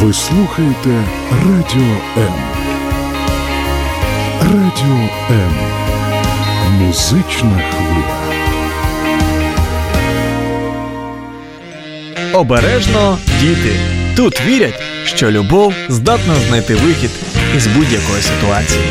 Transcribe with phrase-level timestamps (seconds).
[0.00, 2.34] Ви слухаєте Радіо М.
[4.40, 5.54] Радіо М.
[6.80, 8.16] Музична хвиля.
[12.32, 13.76] Обережно діти.
[14.16, 17.10] Тут вірять, що любов здатна знайти вихід
[17.56, 18.84] із будь-якої ситуації.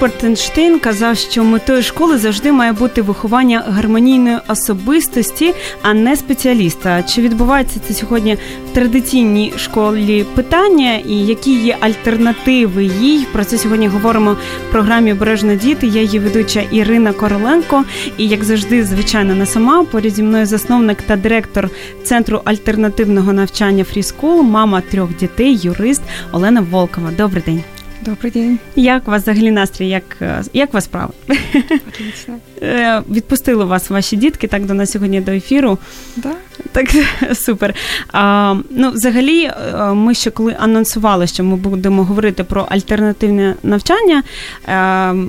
[0.00, 7.02] Альберт Ейнштейн казав, що метою школи завжди має бути виховання гармонійної особистості, а не спеціаліста.
[7.02, 8.36] Чи відбувається це сьогодні
[8.70, 13.26] в традиційній школі питання, і які є альтернативи їй?
[13.32, 15.86] Про це сьогодні говоримо в програмі Обережно діти.
[15.86, 17.84] Я її ведуча Ірина Короленко.
[18.18, 21.70] І як завжди, звичайно, не сама поряд зі мною засновник та директор
[22.04, 27.10] центру альтернативного навчання School, мама трьох дітей, юрист Олена Волкова.
[27.16, 27.62] Добрий день.
[28.04, 28.58] Добрий день.
[28.76, 29.88] Як у вас взагалі настрій?
[29.88, 30.16] Як
[30.52, 31.12] як вас справи?
[31.88, 32.34] Отлично.
[33.10, 35.78] Відпустили вас ваші дітки так до нас сьогодні до ефіру.
[36.16, 36.32] Да.
[36.72, 36.86] Так,
[37.34, 37.74] супер.
[38.12, 39.50] А, Ну, взагалі,
[39.94, 44.22] ми ще коли анонсували, що ми будемо говорити про альтернативне навчання,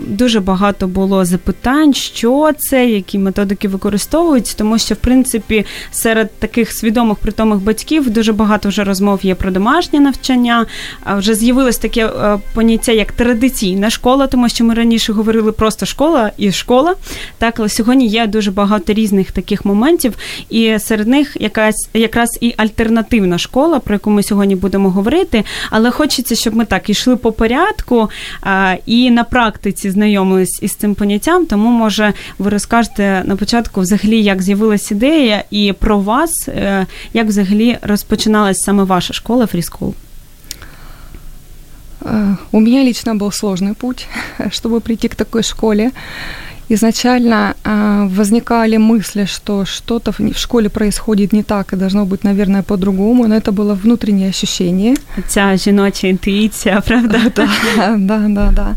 [0.07, 6.72] дуже багато було запитань, що це, які методики використовують, тому що, в принципі, серед таких
[6.73, 10.66] свідомих притомих батьків дуже багато вже розмов є про домашнє навчання.
[11.17, 12.09] Вже з'явилось таке
[12.53, 12.60] поняття
[12.91, 16.95] як традиційна школа, тому що ми раніше говорили просто школа і школа.
[17.38, 20.13] Так, але сьогодні є дуже багато різних таких моментів,
[20.49, 25.44] і серед них якась якраз і альтернативна школа, про яку ми сьогодні будемо говорити.
[25.69, 28.09] Але хочеться, щоб ми так йшли по порядку
[28.41, 31.45] а, і на практиці знайомились із цим поняттям.
[31.45, 36.49] Тому, може, ви розкажете на початку, взагалі, як з'явилася ідея, і про вас,
[37.13, 39.93] як взагалі розпочиналась саме ваша школа School?
[42.51, 44.07] У меня лично был сложный путь,
[44.51, 45.91] чтобы прийти к такой школе.
[46.73, 52.63] Изначально э, возникали мысли, что что-то в школе происходит не так и должно быть, наверное,
[52.63, 54.95] по-другому, но это было внутреннее ощущение.
[55.28, 57.19] Ця жіноча интуиция, правда?
[57.75, 58.75] Да, да, да, да.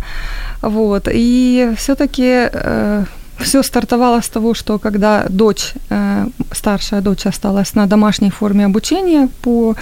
[0.62, 1.08] Вот.
[1.14, 3.04] И все-таки э,
[3.38, 9.28] все стартовало с того, что когда дочь, э, старшая дочь осталась на домашней форме обучения
[9.40, 9.76] по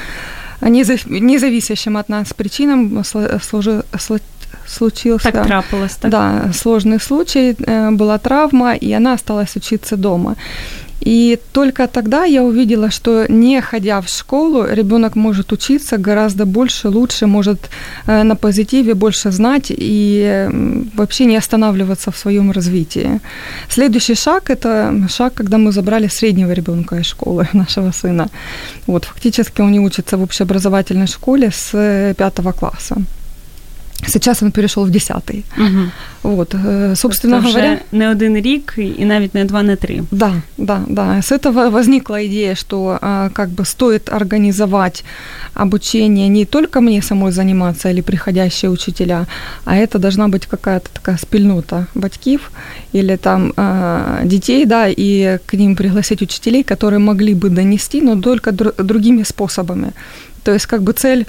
[0.69, 3.85] независящим от нас причинам служи,
[4.67, 5.33] случился...
[5.33, 6.11] Так трапилось, так?
[6.11, 7.57] Да, сложный случай,
[7.91, 10.37] была травма, и она осталась учиться дома.
[11.05, 16.89] И только тогда я увидела, что не ходя в школу, ребенок может учиться гораздо больше,
[16.89, 17.59] лучше, может
[18.07, 20.49] на позитиве больше знать и
[20.95, 23.21] вообще не останавливаться в своем развитии.
[23.69, 28.29] Следующий шаг– это шаг, когда мы забрали среднего ребенка из школы, нашего сына.
[28.87, 32.97] Вот, фактически он не учится в общеобразовательной школе с пятого класса.
[34.06, 35.44] Сейчас он перешел в 10-й.
[35.58, 35.92] Угу.
[36.24, 36.56] Вот,
[36.96, 37.80] собственно тобто говоря...
[37.92, 40.04] не один рік і навіть не два, не три.
[40.12, 41.18] Да, да, да.
[41.22, 43.00] С этого возникла идея, что
[43.34, 45.04] как бы стоит организовать
[45.54, 49.26] обучение не только мне самой заниматься или приходящие учителя,
[49.66, 52.52] а это должна быть какая-то такая спільнота батьків
[52.94, 53.54] или там
[54.24, 59.92] детей, да, и к ним пригласить учителей, которые могли бы донести, но только другими способами.
[60.44, 61.26] То есть как бы цель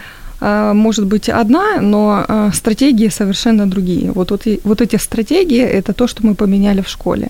[0.73, 4.11] может быть одна, но стратегии совершенно другие.
[4.11, 7.29] Вот, вот, вот эти стратегии– это то, что мы поменяли в школе.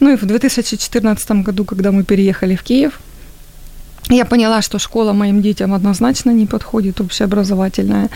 [0.00, 3.00] Ну и в 2014 году, когда мы переехали в Киев,
[4.10, 8.08] я поняла, что школа моим детям однозначно не подходит, общеобразовательная.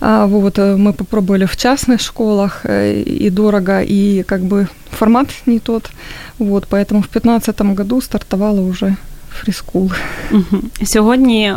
[0.00, 5.90] Вот, мы попробовали в частных школах, и дорого, и как бы формат не тот.
[6.38, 8.96] Вот, поэтому в 2015 году стартовала уже
[9.31, 9.91] фріскул.
[10.31, 10.61] Угу.
[10.83, 11.53] Сьогодні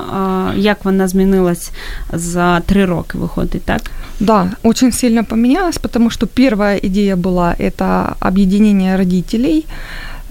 [0.57, 1.71] як вона змінилась
[2.13, 3.83] за три роки, виходить, так?
[4.21, 9.65] Да, очень сильно поменялась, потому что первая идея была это объединение родителей,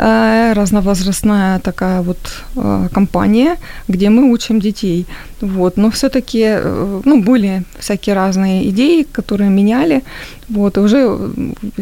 [0.01, 2.17] Э, разновозрастная такая вот
[2.55, 3.57] э, компания,
[3.89, 5.05] где мы учим детей.
[5.41, 5.75] Вот.
[5.77, 10.03] Но все-таки э, ну, были всякие разные идеи, которые меняли.
[10.49, 10.77] Вот.
[10.77, 11.17] И уже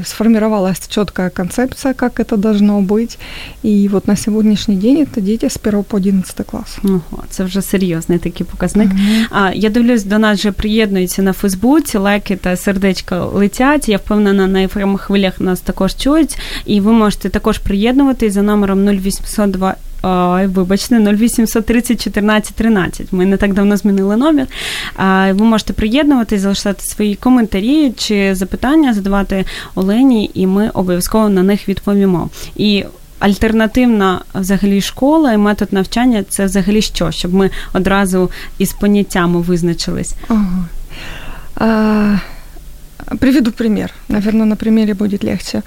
[0.04, 3.18] сформировалась четкая концепция, как это должно быть.
[3.64, 6.78] И вот на сьогоднішній день это дети з 1 по 11 клас.
[6.84, 8.90] Ого, це вже серйозний такий показник.
[8.90, 9.26] Mm-hmm.
[9.32, 13.90] А я дивлюсь, до нас вже приєднуються на Фейсбуці, лайки та сердечка летять.
[13.90, 16.38] Я впевнена, на ефрем хвилях нас також чують.
[16.66, 23.13] І ви можете також приєднуватись за номером 0802 Ой, вибачте, 0800 30 14 13.
[23.13, 24.47] Ми не так давно змінили номер.
[25.31, 29.45] Ви можете приєднуватись, залишати свої коментарі чи запитання, задавати
[29.75, 32.29] Олені, і ми обов'язково на них відповімо.
[32.57, 32.85] І
[33.19, 37.11] альтернативна взагалі школа і метод навчання це взагалі що?
[37.11, 40.15] Щоб ми одразу із поняттями визначились.
[40.29, 42.21] Ага.
[43.06, 43.94] А, Приведу пример.
[44.10, 45.64] Наверное, на примере будет легче.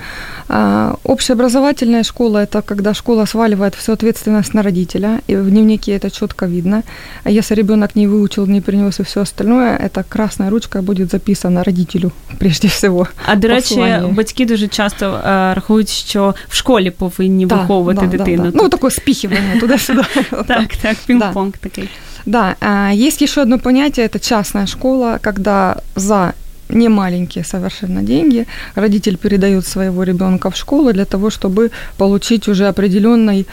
[0.49, 6.11] А, общеобразовательная школа – это когда школа сваливает всю ответственность на родителя, и в дневнике это
[6.11, 6.83] четко видно.
[7.25, 11.65] А если ребенок не выучил, не принес и все остальное, это красной ручкой будет записано
[11.65, 13.07] родителю прежде всего.
[13.27, 18.17] А до речі, батьки дуже часто uh, рахують, що в школі повинні да, виховувати да,
[18.17, 18.43] дитину.
[18.45, 18.63] Да, да.
[18.63, 20.05] Ну, такое спихивание туда-сюда.
[20.47, 21.89] Так, так, пинг-понг такий.
[22.27, 22.57] Да,
[22.93, 26.35] есть еще одно понятие – это частная школа, когда за
[26.70, 28.46] не маленькие совершенно деньги.
[28.76, 33.46] Родитель передает своего ребенка в школу для того, чтобы получить уже определенный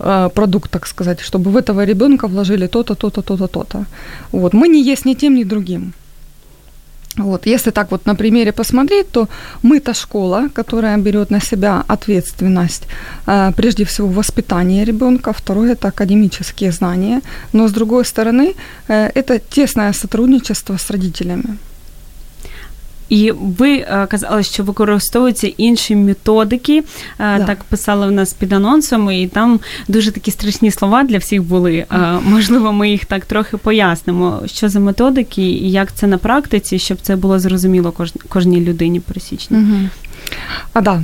[0.00, 3.84] э, продукт, так сказать, чтобы в этого ребенка вложили то-то, то-то, то-то, то-то.
[4.32, 4.54] Вот.
[4.54, 5.92] Мы не есть ни тем, ни другим.
[7.18, 7.46] Вот.
[7.46, 9.28] Если так вот на примере посмотреть, то
[9.62, 12.86] мы-то школа, которая берет на себя ответственность,
[13.26, 17.20] э, прежде всего, воспитание ребенка, второе– это академические знания,
[17.52, 18.54] но с другой стороны,
[18.88, 21.58] э, это тесное сотрудничество с родителями.
[23.08, 26.78] І ви е, казали, що використовуються інші методики.
[26.78, 26.84] Е,
[27.18, 27.44] да.
[27.44, 31.86] Так писали в нас під анонсом, і там дуже такі страшні слова для всіх були.
[31.92, 34.42] Е, можливо, ми їх так трохи пояснимо.
[34.46, 37.94] Що за методики і як це на практиці, щоб це було зрозуміло
[38.28, 39.56] кожній людині пересічній.
[39.56, 39.76] Угу.
[40.72, 41.02] А да,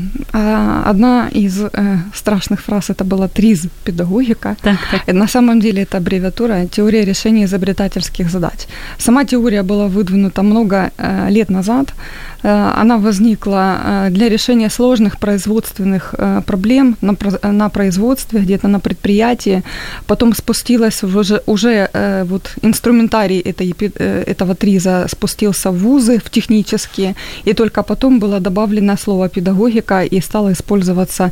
[0.90, 4.56] одна из э, страшных фраз это была триз педагогика.
[4.62, 5.14] Так, так.
[5.14, 8.66] На самом деле это аббревиатура теория решения изобретательских задач.
[8.98, 11.94] Сама теория была выдвинута много э, лет назад.
[12.42, 19.62] Э, она возникла э, для решения сложных производственных э, проблем на, производстве, где-то на предприятии.
[20.06, 26.30] Потом спустилась уже, уже э, вот инструментарий этой, э, этого триза спустился в вузы, в
[26.30, 27.14] технические,
[27.46, 31.30] и только потом было добавлено слово педагогика и стало использоваться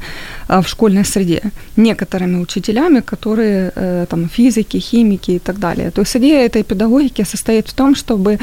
[0.48, 1.40] а, в школьной среде
[1.76, 5.90] некоторыми учителями, которые э, там физики, химики и так далее.
[5.90, 8.38] То есть идея этой педагогики состоит в том, чтобы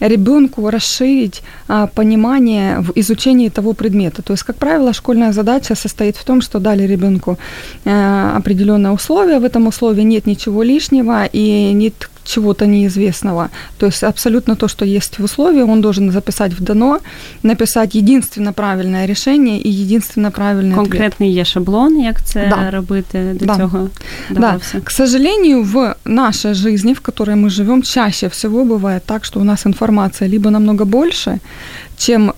[0.00, 4.22] ребенку расширить а, понимание в изучении того предмета.
[4.22, 7.38] То есть, как правило, школьная задача состоит в том, что дали ребенку
[7.84, 13.49] а, определенное условие, в этом условии нет ничего лишнего и нет чего-то неизвестного.
[13.77, 16.99] То есть абсолютно то, что есть в условии, он должен записать в дано,
[17.43, 21.37] написать единственно правильное решение и единственно правильный Конкретний ответ.
[21.37, 22.71] є шаблон, як це да.
[22.71, 23.57] робити до да.
[23.57, 23.89] цього
[24.29, 24.59] Да.
[24.83, 29.43] К сожалению, в нашей жизни, в которой мы живем, чаще всего бывает так, что у
[29.43, 31.39] нас информация либо намного больше,
[31.97, 32.33] чем э,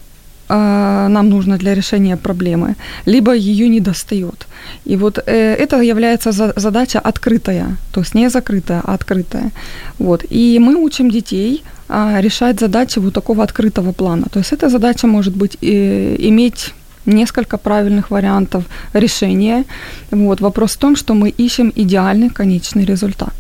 [0.49, 2.77] нам нужно для решения проблемы,
[3.07, 4.47] либо ее не достает.
[4.85, 9.51] И вот э, это является за, задача открытая, то есть не закрытая, а открытая.
[9.99, 10.25] Вот.
[10.31, 14.27] И мы учим детей э, решать задачи вот такого открытого плана.
[14.31, 16.75] То есть эта задача может быть э, иметь
[17.07, 19.65] несколько правильных вариантов решения.
[20.11, 20.41] Вот.
[20.41, 23.35] Вопрос в том, что мы ищем идеальный конечный результат.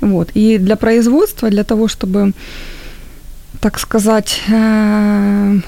[0.00, 0.30] Вот.
[0.36, 2.32] И для производства, для того, чтобы,
[3.60, 5.60] так сказать, э,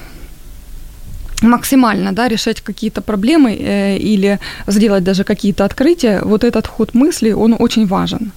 [1.43, 7.33] максимально да, решать какие-то проблемы э, или сделать даже какие-то открытия, вот этот ход мысли,
[7.33, 8.31] он очень важен.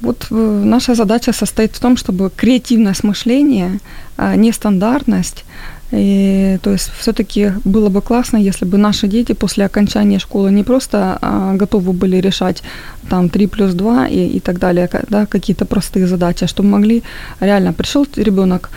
[0.00, 3.78] Вот э, наша задача состоит в том, чтобы креативность мышления,
[4.18, 5.44] э, нестандартность,
[5.92, 10.64] и, то есть все-таки было бы классно, если бы наши дети после окончания школы не
[10.64, 12.62] просто а, готовы были решать
[13.10, 17.02] там 3 плюс 2 и, и так далее, да, какие-то простые задачи, а чтобы могли
[17.40, 18.70] реально пришел ребенок,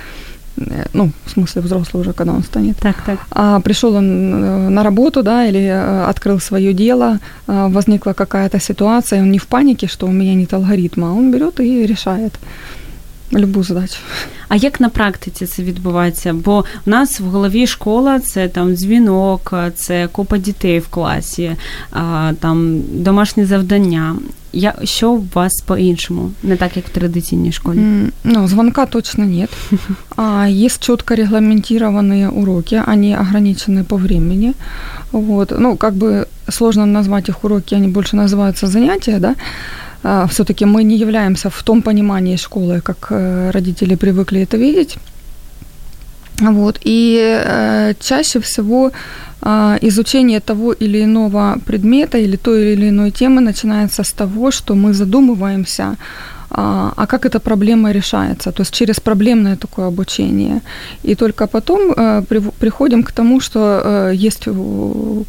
[0.93, 2.77] ну, в смысле взрослый уже, когда он станет.
[2.77, 3.19] Так, так.
[3.31, 9.23] А пришел он э, на работу, да, или э, открыл свое дело, возникла какая-то ситуация,
[9.23, 12.33] он не в панике, что у меня нет алгоритма, а он берет и решает.
[13.33, 13.99] Любу задачу.
[14.49, 16.33] А як на практиці це відбувається?
[16.33, 21.57] Бо у нас в голові школа це там дзвінок, це купа дітей в класі,
[22.41, 24.17] там домашні завдання.
[24.55, 27.79] Я, Що у вас по-іншому, не так, як в традиційній школі?
[28.25, 29.51] Ну, звонка точно нет.
[30.17, 34.55] А, есть четко регламентированные уроки, они ограничены по времени.
[35.13, 35.53] Вот.
[35.59, 39.35] Ну, как бы сложно назвать их уроки, они больше называются занятия, да.
[40.03, 44.99] А, все-таки мы не являемся в том понимании школы, как э, родители привыкли это видеть.
[46.42, 46.80] Вот.
[46.88, 48.92] И э, чаще всего
[49.42, 54.76] э, изучение того или иного предмета или той или иной темы начинается с того, что
[54.76, 55.96] мы задумываемся
[56.58, 60.62] а, а как эта проблема решается, то есть через проблемное такое обучение.
[61.04, 62.24] И только потом э,
[62.60, 64.48] приходим к тому, что э, есть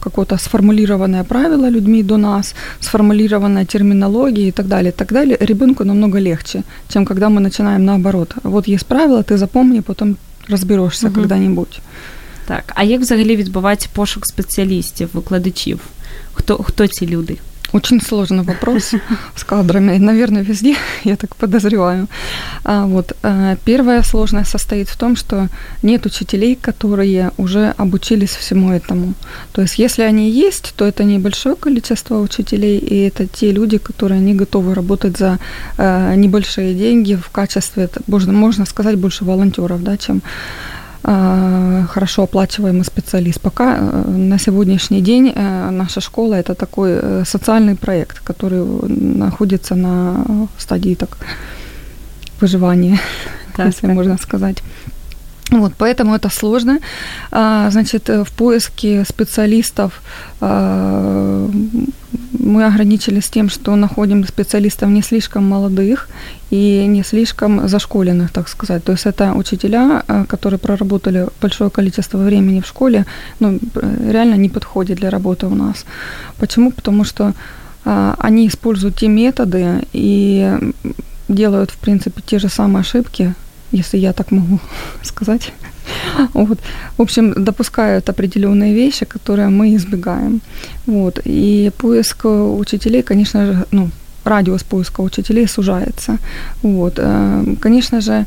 [0.00, 5.36] какое-то сформулированное правило людьми до нас, сформулированная терминология и так далее, и так далее.
[5.40, 8.34] Ребенку намного легче, чем когда мы начинаем наоборот.
[8.44, 10.16] Вот есть правила, ты запомни, потом
[10.48, 11.14] розберешся угу.
[11.14, 11.80] коли-небудь.
[12.46, 15.80] Так, а як взагалі відбувається пошук спеціалістів, викладачів?
[16.32, 17.36] Хто, Хто ці люди?
[17.72, 18.92] Очень сложный вопрос
[19.36, 19.98] с кадрами.
[19.98, 22.06] Наверное, везде, я так подозреваю.
[22.64, 23.12] А, вот.
[23.22, 25.48] А, первая сложность состоит в том, что
[25.82, 29.14] нет учителей, которые уже обучились всему этому.
[29.52, 34.20] То есть, если они есть, то это небольшое количество учителей, и это те люди, которые
[34.20, 35.38] не готовы работать за
[35.76, 40.22] а, небольшие деньги в качестве, можно, можно сказать, больше волонтеров, да, чем
[41.06, 43.40] хорошо оплачиваемый специалист.
[43.40, 49.74] Пока э, на сегодняшний день э, наша школа это такой э, социальный проект, который находится
[49.76, 51.18] на стадии так
[52.40, 52.98] выживания,
[53.56, 54.62] да, если можно сказать.
[55.50, 56.80] Вот, поэтому это сложно.
[57.30, 60.02] А, значит, в поиске специалистов
[62.38, 66.08] мы ограничились тем, что находим специалистов не слишком молодых
[66.50, 68.84] и не слишком зашколенных, так сказать.
[68.84, 73.06] То есть это учителя, а, которые проработали большое количество времени в школе,
[73.40, 73.58] ну,
[74.10, 75.84] реально не подходят для работы у нас.
[76.38, 76.70] Почему?
[76.70, 77.34] Потому что
[77.84, 80.58] они используют те методы и
[81.28, 83.34] делают, в принципе, те же самые ошибки,
[83.70, 84.58] если я так могу
[85.02, 85.52] сказать.
[86.34, 86.58] Вот.
[86.98, 90.40] В общем, допускают определенные вещи, которые мы избегаем.
[90.86, 91.20] Вот.
[91.24, 93.90] И поиск учителей, конечно же, ну,
[94.26, 96.18] радиус поиска учителей сужается.
[96.62, 96.94] Вот.
[96.98, 98.26] Э, конечно же,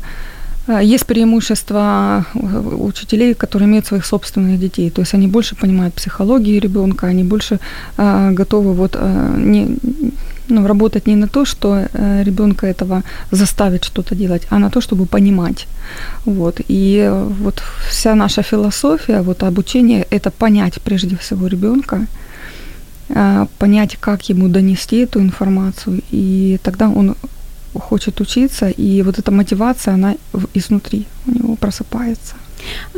[0.68, 4.90] э, есть преимущество учителей, которые имеют своих собственных детей.
[4.90, 7.58] То есть они больше понимают психологию ребенка, они больше
[7.98, 8.96] э, готовы вот,
[9.36, 9.78] не,
[10.48, 14.80] ну, работать не на то, что э, ребенка этого заставить что-то делать, а на то,
[14.80, 15.66] чтобы понимать.
[16.24, 16.60] Вот.
[16.68, 17.10] И
[17.42, 22.06] вот вся наша философия, вот обучение, это понять прежде всего ребенка,
[23.08, 27.14] э, понять, как ему донести эту информацию, и тогда он
[27.74, 30.14] хочет учиться, и вот эта мотивация, она
[30.54, 32.34] изнутри у него просыпается.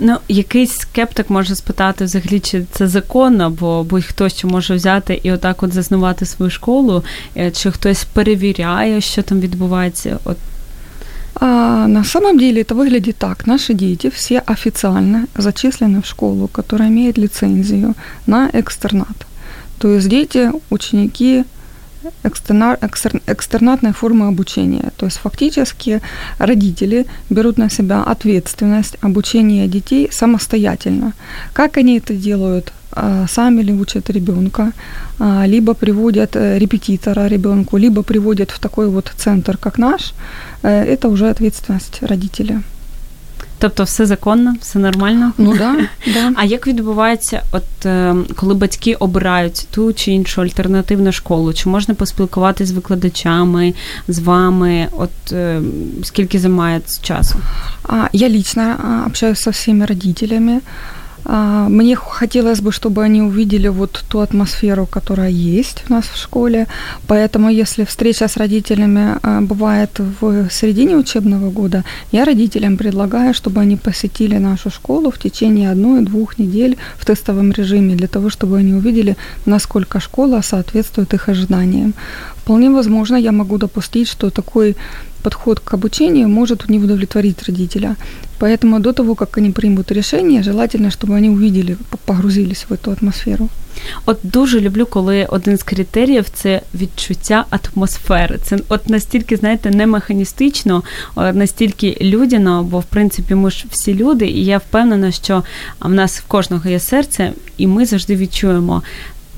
[0.02, 5.32] Ну, якийсь скептик може спитати взагалі, чи це законно, бо будь-хто що може взяти і
[5.32, 7.04] отак от заснувати свою школу,
[7.38, 10.20] е, чи хтось перевіряє, що там відбувається.
[10.24, 10.38] От.
[11.40, 13.48] А, на самом деле это выглядит так.
[13.48, 17.94] Наши дети все официально зачислены в школу, которая имеет лицензию
[18.26, 19.28] на экстернат.
[19.78, 21.44] То есть дети, ученики
[22.25, 24.93] экстерна, экстер, экстернатной формы обучения.
[24.97, 26.01] То есть фактически
[26.39, 31.13] родители берут на себя ответственность обучения детей самостоятельно.
[31.53, 32.73] Как они это делают?
[32.95, 34.73] А, сами ли учат ребенка,
[35.19, 40.13] а, либо приводят э, репетитора ребенку, либо приводят в такой вот центр, как наш,
[40.63, 42.63] э, это уже ответственность родителя.
[43.63, 45.33] Тобто все законно, все нормально?
[45.39, 45.77] Ну да,
[46.15, 46.33] да.
[46.37, 51.53] А як відбувається, от е, коли батьки обирають ту чи іншу альтернативну школу?
[51.53, 53.75] Чи можна поспілкуватися з викладачами,
[54.09, 54.89] з вами?
[54.93, 55.61] От е,
[56.03, 57.35] скільки займає часу?
[58.13, 58.77] Я лично
[59.07, 60.61] общаюсь со всеми родителями.
[61.25, 66.17] А, мне хотелось бы, чтобы они увидели вот ту атмосферу, которая есть у нас в
[66.17, 66.67] школе.
[67.07, 73.61] Поэтому, если встреча с родителями а, бывает в середине учебного года, я родителям предлагаю, чтобы
[73.61, 78.75] они посетили нашу школу в течение одной-двух недель в тестовом режиме, для того, чтобы они
[78.75, 81.95] увидели, насколько школа соответствует их ожиданиям.
[82.44, 84.76] Вполне возможно, я могу допустить, что такой
[85.24, 87.96] подход к обучению может не удовлетворить родителя.
[88.40, 93.50] Поэтому до того, как они примут решение, желательно, чтобы они увидели, погрузились в эту атмосферу.
[94.06, 98.38] От дуже люблю, коли один з критеріїв це відчуття атмосфери.
[98.44, 100.84] Це от настільки, знаєте, не механістично,
[101.16, 105.44] настільки людяно, бо в принципі ми ж всі люди, і я впевнена, що
[105.80, 108.84] в нас в кожного є серце, і ми завжди відчуємо,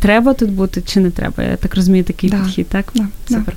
[0.05, 1.43] треба тут бути чи не треба.
[1.43, 2.37] Я так розумію, такий да.
[2.37, 2.93] підхід, так?
[2.95, 3.07] Да.
[3.29, 3.57] Супер.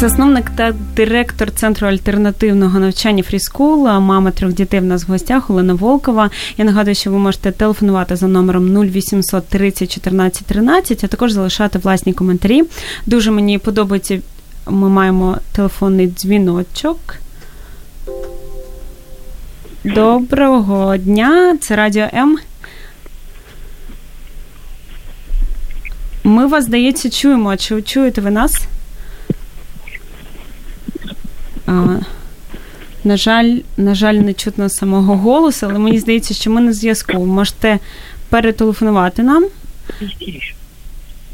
[0.00, 5.74] Засновник та директор центру альтернативного навчання Фріскул, мама трьох дітей в нас в гостях Олена
[5.74, 6.30] Волкова.
[6.56, 11.78] Я нагадую, що ви можете телефонувати за номером 0800 30 14 13, а також залишати
[11.78, 12.62] власні коментарі.
[13.06, 14.20] Дуже мені подобається.
[14.66, 17.16] Ми маємо телефонний дзвіночок.
[19.84, 22.38] Доброго дня, це Радіо М.
[26.24, 27.56] Ми вас, здається, чуємо.
[27.56, 28.66] Чи чуєте ви нас?
[33.04, 37.26] На жаль, на жаль, не чутно самого голосу, але мені здається, що ми на зв'язку.
[37.26, 37.78] Можете
[38.28, 39.44] перетелефонувати нам.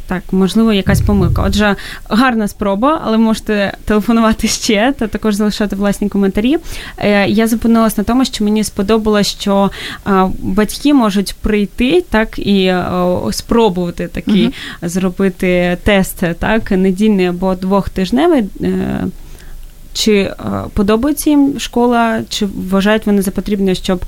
[0.08, 1.42] Так, можливо, якась помилка.
[1.42, 1.76] Отже,
[2.08, 6.56] гарна спроба, але можете телефонувати ще та також залишати власні коментарі.
[6.98, 9.70] Е, я зупинилась на тому, що мені сподобалось, що
[10.38, 12.74] батьки можуть прийти так і
[13.30, 14.52] спробувати такі uh
[14.82, 18.44] зробити тест, так, недільний або двохтижневий.
[19.96, 20.34] Чи е,
[20.74, 24.04] подобається їм школа, чи вважають вони за потрібне, щоб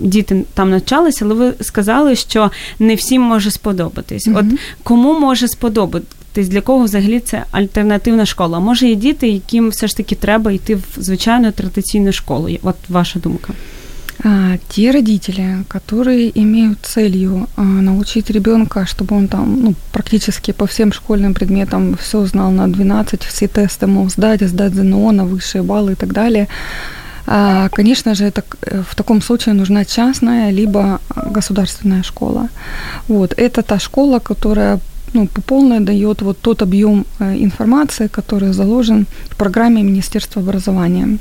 [0.00, 4.28] діти там навчалися, але ви сказали, що не всім може сподобатись.
[4.34, 4.44] От
[4.82, 8.60] кому може сподобатись, для кого взагалі це альтернативна школа?
[8.60, 12.48] Може, є діти, яким все ж таки треба йти в звичайну традиційну школу?
[12.62, 13.52] От ваша думка.
[14.26, 20.66] А, те родители, которые имеют целью а, научить ребенка, чтобы он там ну, практически по
[20.66, 25.62] всем школьным предметам все знал на 12, все тесты мог сдать, сдать ЗНО на высшие
[25.62, 26.48] баллы и так далее,
[27.26, 31.00] а, конечно же, это, э, в таком случае нужна частная либо
[31.32, 32.48] государственная школа.
[33.08, 34.78] Вот, это та школа, которая
[35.14, 41.18] ну, по полной дает вот тот объем э, информации, который заложен в программе Министерства образования.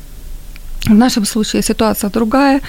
[0.89, 2.59] В нашем случае ситуация другая.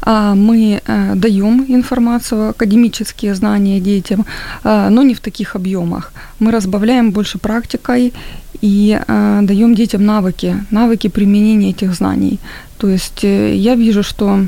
[0.00, 4.26] А, мы э, даем информацию, академические знания детям,
[4.64, 6.12] э, но не в таких объемах.
[6.40, 8.12] Мы разбавляем больше практикой
[8.60, 12.40] и э, даем детям навыки, навыки применения этих знаний.
[12.78, 14.40] То есть я вижу, что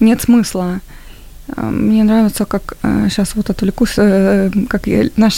[0.00, 0.80] нет смысла
[1.56, 3.94] мне нравится, как сейчас вот отвлекусь,
[4.68, 5.34] как наш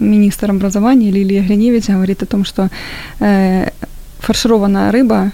[0.00, 2.70] министр образования Лилия Гриневич говорит о том, что
[4.18, 5.30] фаршированная рыба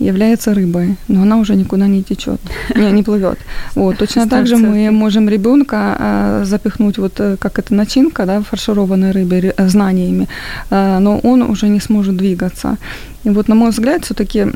[0.00, 2.40] является рыбой, но она уже никуда не течет,
[2.76, 3.38] не, не плывет.
[3.74, 8.42] Вот, точно так же мы можем ребенка а, запихнуть вот э, как это начинка, да,
[8.42, 10.26] фаршированной рыбой, э, знаниями,
[10.70, 12.76] а, но он уже не сможет двигаться.
[13.24, 14.46] И вот, на мой взгляд, все-таки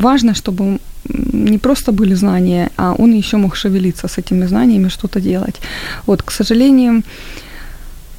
[0.00, 0.78] важно, чтобы
[1.32, 5.60] не просто были знания, а он еще мог шевелиться с этими знаниями, что-то делать.
[6.06, 7.02] Вот, к сожалению,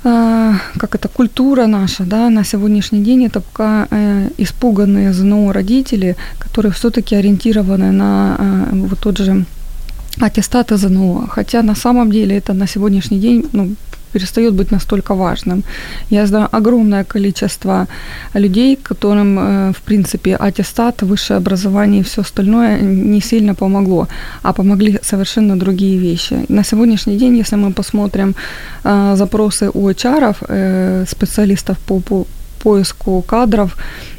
[0.03, 6.73] как это культура наша, да, на сегодняшний день это пока э, испуганные ЗНО родители, которые
[6.73, 9.47] все-таки ориентированы на э, вот тот же
[10.21, 11.27] аттестат ЗНО.
[11.29, 13.75] Хотя на самом деле это на сегодняшний день ну,
[14.15, 15.63] перестает быть настолько важным.
[16.11, 17.87] Я знаю огромное количество
[18.35, 24.07] людей, которым, э, в принципе, аттестат, высшее образование и все остальное не сильно помогло,
[24.43, 26.45] а помогли совершенно другие вещи.
[26.49, 28.35] На сегодняшний день, если мы посмотрим
[28.85, 32.27] э, запросы у HR, э, специалистов по, по
[32.63, 33.77] поиску кадров,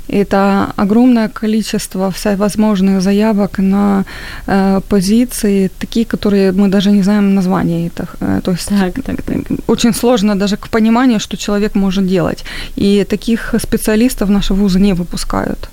[0.07, 4.05] это огромное количество всевозможных заявок на
[4.47, 7.87] э, позиции, такие, которые мы даже не знаем названия.
[7.87, 9.37] Это, э, то есть так, так, так.
[9.67, 12.45] очень сложно даже к пониманию, что человек может делать.
[12.75, 15.69] И таких специалистов наши вузы не выпускают.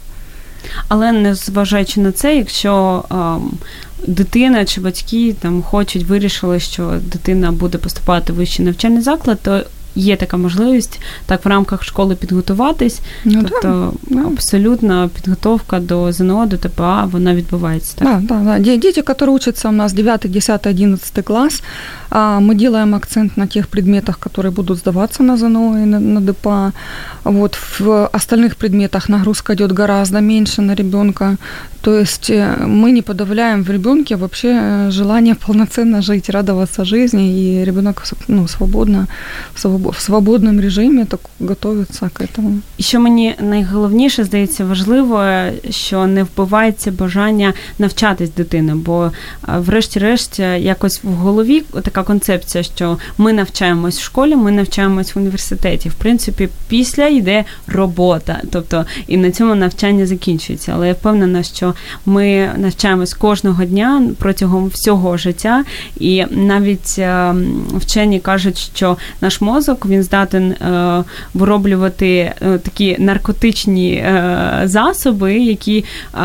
[0.89, 3.51] Але не зважаючи на це, якщо ем,
[4.07, 9.63] дитина чи батьки там хочуть, вирішили, що дитина буде поступати в вищий навчальний заклад, то
[9.97, 13.01] є така можливість так в рамках школи підготуватись.
[13.25, 17.97] Ну, тобто да, абсолютна підготовка до ЗНО, до ТПА, вона відбувається.
[17.97, 18.23] Так?
[18.23, 18.77] Да, да, да.
[18.77, 21.63] Дети, которые учатся у нас 9, 10, 11 класс,
[22.11, 26.73] мы делаем акцент на тех предметах, которые будут сдаваться на ЗНО и на, на ДПА.
[27.25, 31.37] Вот в остальных предметах нагрузка идет гораздо меньше на ребенка.
[31.87, 37.29] То есть э, мы не подавляем в ребенке вообще э, желание полноценно жить, радоваться жизни,
[37.29, 39.07] и ребенок ну, свободно,
[39.55, 42.59] в свободному режимі так готується к этому.
[42.77, 45.25] І що мені найголовніше здається важливо,
[45.71, 49.11] що не вбивається бажання навчатись дитини, бо е,
[49.59, 55.89] врешті-решт якось в голові така концепція, що ми навчаємось в школі, ми навчаємось в університеті.
[55.89, 60.73] В принципі, після йде робота, тобто і на цьому навчання закінчується.
[60.75, 61.73] Але я впевнена, що
[62.06, 65.64] ми навчаємось кожного дня протягом всього життя,
[66.00, 72.10] і навіть ем, вчені кажуть, що наш мозок він здатен е, вироблювати
[72.42, 76.18] е, такі наркотичні е, засоби, які е,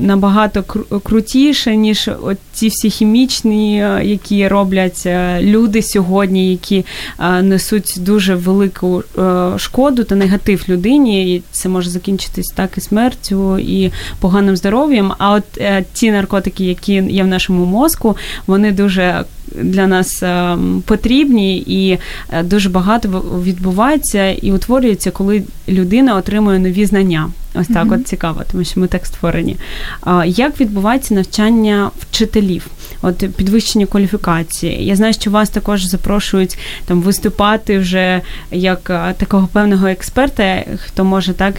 [0.00, 2.10] набагато кру- крутіше, ніж
[2.52, 6.84] ці всі хімічні, е, які роблять е, люди сьогодні, які
[7.20, 11.34] е, несуть дуже велику е, шкоду та негатив людині.
[11.34, 13.90] І це може закінчитись так і смертю, і
[14.20, 14.87] поганим здоров'ям.
[15.18, 20.56] А от е, ті наркотики, які є в нашому мозку, вони дуже для нас е,
[20.86, 21.98] потрібні і
[22.30, 23.08] е, дуже багато
[23.44, 27.30] відбувається і утворюється, коли людина отримує нові знання.
[27.54, 27.92] Ось так, Мгм.
[28.00, 29.56] от цікаво, тому що ми так створені.
[30.00, 32.66] А Як відбувається навчання вчителів?
[33.02, 34.86] От підвищення кваліфікації.
[34.86, 41.04] Я знаю, що вас також запрошують там виступати вже як е, такого певного експерта, хто
[41.04, 41.54] може так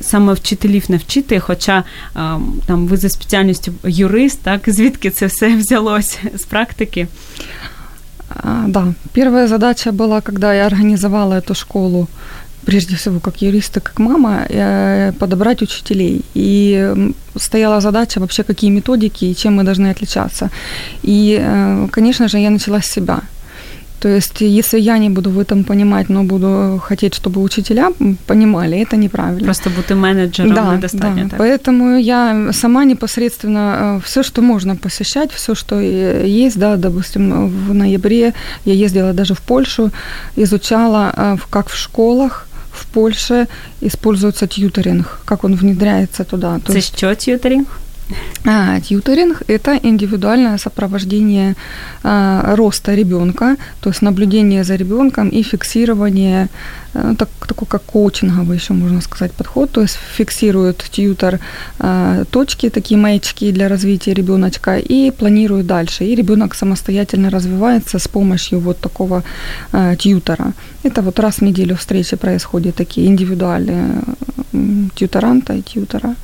[0.00, 1.40] саме вчителів навчити.
[1.40, 1.84] Хоча е,
[2.66, 6.99] там ви за спеціальністю юрист, так звідки це все взялося з практики?
[8.29, 12.07] А, Да, первая задача была, когда я организовала эту школу,
[12.65, 16.21] прежде всего как юрист и как мама, э, подобрать учителей.
[16.35, 20.49] И м, стояла задача вообще, какие методики и чем мы должны отличаться.
[21.03, 23.19] И, э, конечно же, я начала с себя.
[23.99, 28.17] То есть, если я не буду в этом понимать, но буду хотеть, чтобы учителя м,
[28.27, 29.43] понимали, это неправильно.
[29.43, 31.23] Просто бути менеджером недостатньо.
[31.23, 31.29] да.
[31.29, 31.39] Так?
[31.39, 37.73] Поэтому я сама непосредственно все, что можно посещать, все, что э, есть, да, допустим, в
[37.73, 38.33] ноябре
[38.65, 39.91] я ездила даже в Польшу,
[40.37, 43.47] изучала, э, в- как в школах в Польше
[43.81, 46.59] используется тьюторинг, как он внедряется туда.
[46.65, 47.65] То Це есть, що тьютерінг?
[48.44, 51.54] А, тьюторинг– это индивидуальное сопровождение
[52.02, 56.48] а, роста ребенка, то есть наблюдение за ребенком и фиксирование,
[56.94, 61.38] э, так, такой как коучинговый еще можно сказать подход, то есть фиксирует тьютор
[61.78, 66.04] а, точки, такие маячки для развития ребеночка и планирует дальше.
[66.04, 69.22] И ребенок самостоятельно развивается с помощью вот такого
[69.72, 70.52] а, тьютора.
[70.82, 74.02] Это вот раз в неделю встречи происходят такие индивидуальные
[74.94, 76.14] тьюторанта и тьютора.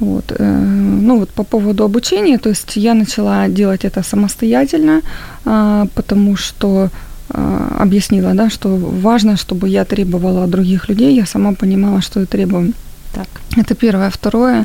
[0.00, 0.32] Вот.
[0.38, 0.64] э,
[1.02, 5.00] Ну вот по поводу обучения, то есть я начала делать это самостоятельно,
[5.44, 6.88] а, потому что
[7.30, 12.20] а, объяснила, да, что важно, чтобы я требовала от других людей, я сама понимала, что
[12.20, 12.72] я требую.
[13.14, 13.28] Так.
[13.56, 14.10] Это первое.
[14.10, 14.64] Второе,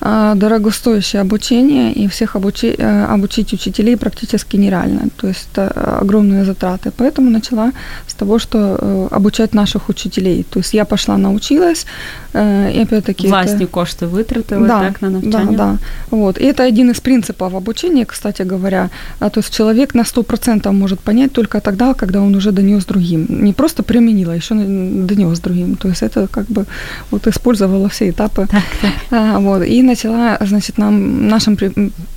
[0.00, 5.00] а, дорогостоящее обучение, и всех обучи, э, обучить учителей практически нереально.
[5.16, 5.68] То есть это
[6.02, 6.90] огромные затраты.
[6.96, 7.72] Поэтому начала
[8.06, 10.44] с того, что э, обучать наших учителей.
[10.50, 11.86] То есть я пошла, научилась,
[12.34, 13.26] э, и опять-таки...
[13.26, 15.46] это- Власні кошти витратили так на навчання.
[15.50, 15.78] да, да.
[16.10, 16.38] Вот.
[16.38, 18.90] И это один из принципов обучения, кстати говоря.
[19.18, 23.26] А, То есть человек на 100% может понять только тогда, когда он уже донес другим.
[23.28, 25.76] Не просто применил, а еще донес другим.
[25.76, 26.64] То есть это как бы
[27.10, 28.25] вот использовала все этапы.
[28.28, 28.92] Так, так.
[29.10, 29.62] А, вот.
[29.62, 31.56] И начала, значит, нам, нашим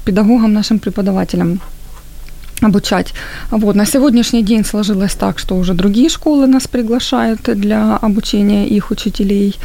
[0.05, 1.59] педагогам, нашим преподавателям
[2.61, 3.13] обучать.
[3.51, 3.75] Вот.
[3.75, 9.55] На сегодняшний день сложилось так, что уже другие школы нас приглашают для обучения их учителей.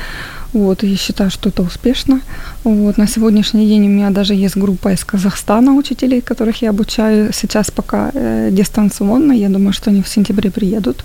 [0.53, 2.21] Вот, я считаю, что это успешно.
[2.63, 7.33] Вот, на сегодняшний день у меня даже есть группа из Казахстана учителей, которых я обучаю
[7.33, 9.33] сейчас пока э, дистанционно.
[9.33, 11.05] Я думаю, что они в сентябре приедут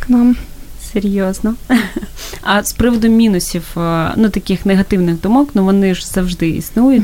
[0.00, 0.36] к нам.
[0.92, 1.54] Серйозно.
[2.44, 7.02] А з приводу мінусів, е, ну таких негативних думок, ну вони ж завжди існують.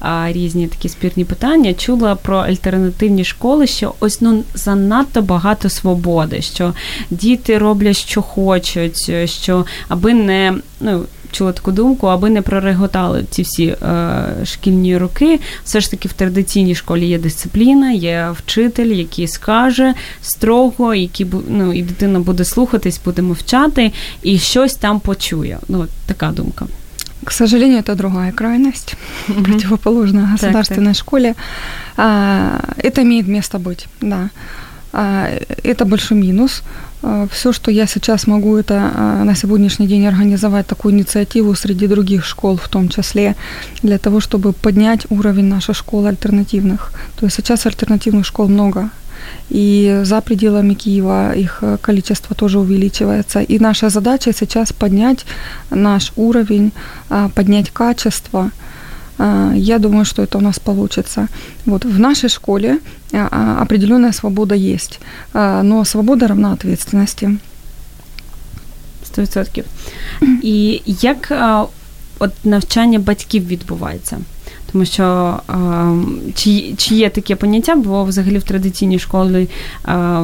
[0.00, 1.74] А, різні такі спірні питання.
[1.74, 6.74] Чула про альтернативні школи, що ось ну занадто багато свободи, що
[7.10, 13.25] діти роблять, що хочуть, е, що аби не ну Чула таку думку, аби не прореготали
[13.29, 15.39] ці всі е, шкільні роки.
[15.63, 21.43] Все ж таки в традиційній школі є дисципліна, є вчитель, який скаже строго, який бу-
[21.49, 23.91] ну, і дитина буде слухатись, буде мовчати,
[24.23, 25.57] і щось там почує.
[25.67, 26.65] Ну, от така думка.
[27.23, 28.95] К сожалению, это другая крайность,
[29.43, 31.33] противоположная государственной школе.
[31.97, 34.29] А, Это имеет место быть, да.
[34.92, 35.28] А,
[35.62, 36.62] Это большой минус.
[37.30, 42.26] Все, что я сейчас могу, это а, на сегодняшний день организовать такую инициативу среди других
[42.26, 43.36] школ, в том числе,
[43.82, 46.92] для того, чтобы поднять уровень наших школ альтернативных.
[47.16, 48.90] То есть сейчас альтернативных школ много,
[49.48, 53.40] и за пределами Киева их э, количество тоже увеличивается.
[53.40, 55.26] И наша задача сейчас поднять
[55.70, 56.72] наш уровень,
[57.08, 58.50] а, поднять качество.
[59.54, 61.28] Я думаю, что это у нас получится.
[61.66, 62.78] Вот в нашей школе
[63.12, 65.00] определенная свобода есть,
[65.34, 67.38] но свобода равна ответственности.
[69.16, 69.64] 100%.
[70.42, 71.32] І як
[72.18, 74.18] от навчання батьків відбувається?
[74.72, 75.36] Тому що
[76.34, 79.48] чи чи є таке поняття, бо взагалі в традиційній школі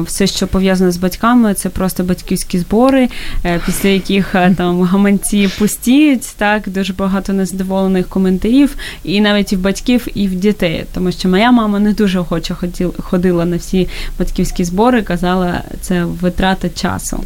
[0.05, 3.09] все, що пов'язане з батьками, це просто батьківські збори,
[3.45, 9.55] е, після яких е, там гаманці пустіють, так дуже багато незадоволених коментарів, і навіть і
[9.55, 10.85] в батьків, і в дітей.
[10.93, 12.55] Тому що моя мама не дуже охоче
[12.99, 13.87] ходила на всі
[14.19, 17.23] батьківські збори, казала, це витрата часу.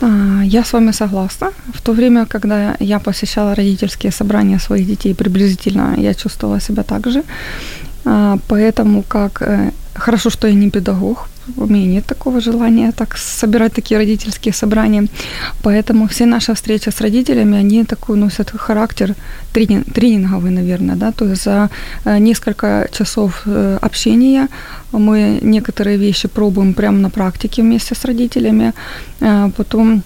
[0.00, 1.50] Я с вами согласна.
[1.74, 7.06] В то время, когда я посещала родительские собрания своих детей, приблизительно я чувствовала себя так
[7.10, 7.22] же.
[8.48, 13.73] Поэтому как э, хорошо, что я не педагог, у меня нет такого желания так собирать
[13.73, 15.07] такие родительские собрания.
[15.61, 19.15] Поэтому все наши встречи с родителями, они такой носят характер
[19.51, 21.69] тренинг, тренинговый, наверное, да, то есть за
[22.05, 24.47] э, несколько часов э, общения
[24.91, 28.73] мы некоторые вещи пробуем прямо на практике вместе с родителями,
[29.21, 30.03] а потом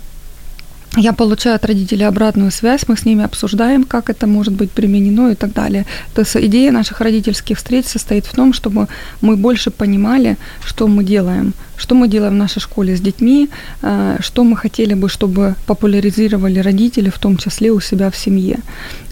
[0.97, 5.33] я получаю от родителей обратную связь, мы с ними обсуждаем, как это может быть применено
[5.33, 5.87] и так далее.
[6.15, 8.89] То есть идея наших родительских встреч состоит в том, чтобы
[9.23, 13.49] мы больше понимали, что мы делаем, что мы делаем в нашей школе с детьми,
[13.83, 18.59] э, что мы хотели бы, чтобы популяризировали родители, в том числе у себя в семье.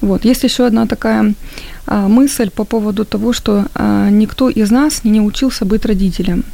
[0.03, 0.27] Вот.
[0.27, 1.35] Есть еще одна такая
[1.87, 6.45] мысль по поводу того, что а, никто из нас не учился быть родителем.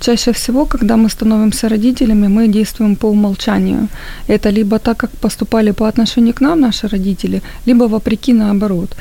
[0.00, 3.88] Чаще всего, когда мы становимся родителями, мы действуем по умолчанию.
[4.28, 8.96] Это либо так, как поступали по отношению к нам наши родители, либо вопреки наоборот.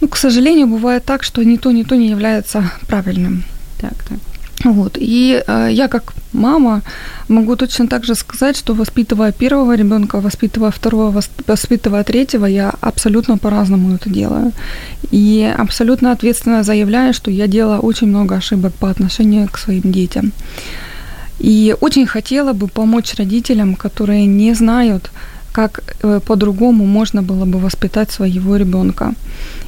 [0.00, 3.42] Ну, к сожалению, бывает так, что ни то, ни то не является правильным.
[3.80, 4.18] Так, так.
[4.64, 4.98] Вот.
[5.00, 6.82] И э, я как мама
[7.28, 13.38] могу точно так же сказать, что воспитывая первого ребенка, воспитывая второго, воспитывая третьего, я абсолютно
[13.38, 14.52] по-разному это делаю.
[15.12, 20.32] И абсолютно ответственно заявляю, что я делала очень много ошибок по отношению к своим детям.
[21.38, 25.10] И очень хотела бы помочь родителям, которые не знают,
[25.51, 29.13] как э, по-другому можно было бы воспитать своего ребенка.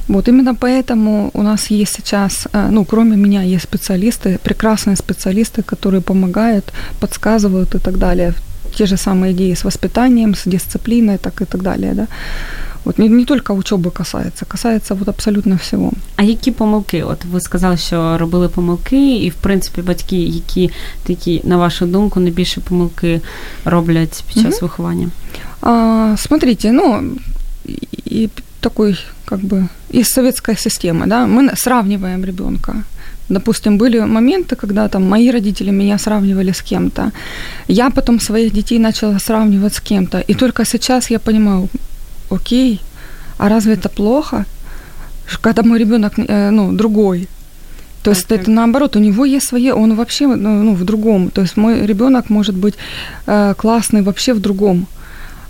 [0.08, 5.62] Вот именно поэтому у нас есть сейчас, э, ну, кроме меня, есть специалисты, прекрасные специалисты,
[5.62, 8.32] которые помогают, подсказывают и так далее.
[8.78, 12.06] Те же самые идеи с воспитанием, с дисциплиной, так и так далее, да.
[12.84, 15.92] От не, не тільки учоби касається, касається от абсолютно всього.
[16.16, 17.02] А які помилки?
[17.02, 20.70] От ви сказали, що робили помилки, і в принципі батьки, які
[21.02, 23.20] такі, на вашу думку, найбільше помилки
[23.64, 25.10] роблять під час mm виховання?
[25.60, 27.02] А, смотрите, ну
[28.10, 28.28] и
[28.60, 32.74] такой как бы из советской системы, да, мы сравниваем ребенка.
[33.28, 37.12] Допустим, были моменты, когда там мои родители меня сравнивали с кем-то.
[37.68, 40.18] Я потом своих детей начала сравнивать с кем-то.
[40.20, 41.68] И только сейчас я понимаю,
[42.33, 42.81] окей,
[43.37, 44.45] а разве это плохо?
[45.41, 47.27] Когда мой ребенок, э, ну, другой.
[48.03, 48.35] То есть okay.
[48.35, 51.29] это наоборот, у него есть свое, он вообще ну, ну, в другом.
[51.29, 52.75] То есть мой ребенок может быть
[53.25, 54.87] э, классный вообще в другом.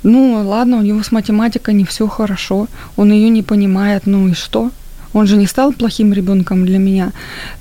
[0.04, 2.68] Ну, ладно, у него с математикой не все хорошо,
[2.98, 4.70] он ее не понимает, ну и что?
[5.14, 7.12] Он же не стал плохим ребенком для меня.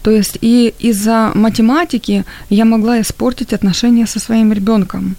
[0.02, 5.16] То есть и из-за математики я могла испортить отношения со своим ребенком.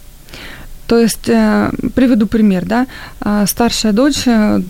[0.94, 2.86] То есть, э, приведу пример, да,
[3.20, 4.62] а, старшая дочь, э,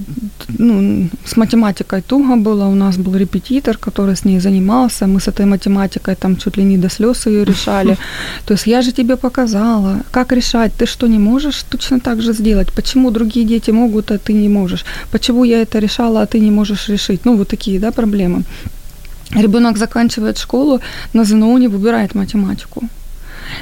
[0.60, 5.28] ну, с математикой туго было, у нас был репетитор, который с ней занимался, мы с
[5.28, 7.98] этой математикой там чуть ли не до слез ее решали.
[8.46, 12.34] То есть я же тебе показала, как решать, ты что, не можешь точно так же
[12.34, 12.72] сделать?
[12.74, 14.86] Почему другие дети могут, а ты не можешь?
[15.12, 17.26] Почему я это решала, а ты не можешь решить?
[17.26, 18.44] Ну, вот такие, да, проблемы.
[19.36, 20.80] Ребенок заканчивает школу,
[21.14, 22.84] на ЗНО не выбирает математику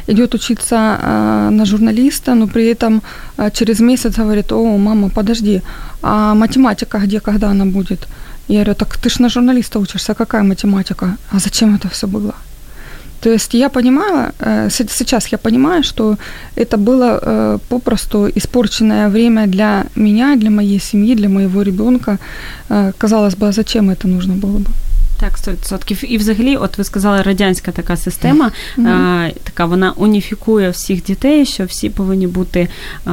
[0.07, 3.01] идет учиться э, на журналиста, но при этом
[3.37, 5.61] э, через месяц говорит, о, мама, подожди,
[6.01, 8.07] а математика где, когда она будет?
[8.47, 11.17] Я говорю, так ты ж на журналиста учишься, какая математика?
[11.31, 12.33] А зачем это все было?
[13.21, 16.17] То есть я понимала, э, сейчас я понимаю, что
[16.55, 22.17] это было попросту испорченное время для меня, для моей семьи, для моего ребенка.
[22.97, 24.71] Казалось бы, а зачем это нужно было бы?
[25.21, 26.05] Так, 100%.
[26.05, 28.87] І взагалі, от ви сказали, радянська така система, mm-hmm.
[28.87, 32.67] а, така вона уніфікує всіх дітей, що всі повинні бути
[33.05, 33.09] а,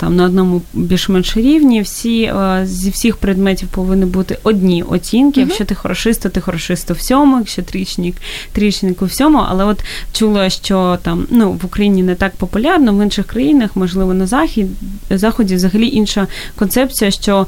[0.00, 5.40] там на одному більш-менш рівні, всі а, зі всіх предметів повинні бути одні оцінки.
[5.40, 5.44] Mm-hmm.
[5.44, 8.16] Якщо ти хорошист, то ти хорошист у всьому, якщо трічник,
[8.52, 9.44] трічник у всьому.
[9.48, 14.14] Але от чула, що там ну в Україні не так популярно, в інших країнах, можливо,
[14.14, 14.66] на захід
[15.10, 17.46] заході взагалі інша концепція, що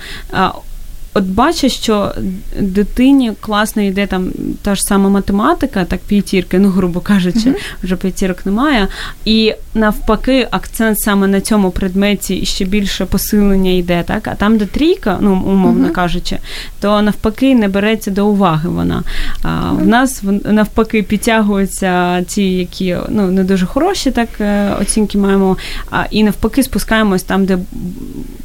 [1.14, 2.12] от бачу, що
[2.61, 4.31] дитині класно йде там
[4.62, 7.75] та ж сама математика, так п'ятірки, ну, грубо кажучи, mm-hmm.
[7.83, 8.88] вже п'ятірок немає.
[9.25, 14.29] І навпаки, акцент саме на цьому предметі і ще більше посилення йде, так?
[14.29, 15.92] А там, де трійка, ну, умовно mm-hmm.
[15.92, 16.38] кажучи,
[16.81, 19.03] то навпаки не береться до уваги вона.
[19.42, 19.77] А, mm-hmm.
[19.77, 25.57] В нас навпаки підтягуються ті, які ну, не дуже хороші, так е, оцінки маємо,
[25.90, 27.59] а, і навпаки спускаємось там, де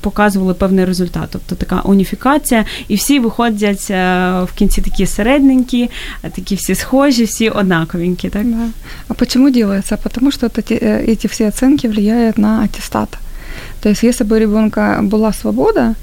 [0.02, 1.30] показували певний результат.
[1.32, 2.57] Тобто така уніфікація,
[2.89, 3.95] і всі виходять е,
[4.43, 5.91] в кінці такі середненькі,
[6.25, 8.29] е, такі всі схожі, всі однаковенькі.
[8.29, 8.45] Так?
[8.45, 8.69] Да.
[9.09, 9.97] А почему делается?
[9.97, 10.75] Потому что эти,
[11.11, 13.19] эти все оценки влияют на аттестат.
[13.81, 15.95] То есть, если бы у ребенка была свобода,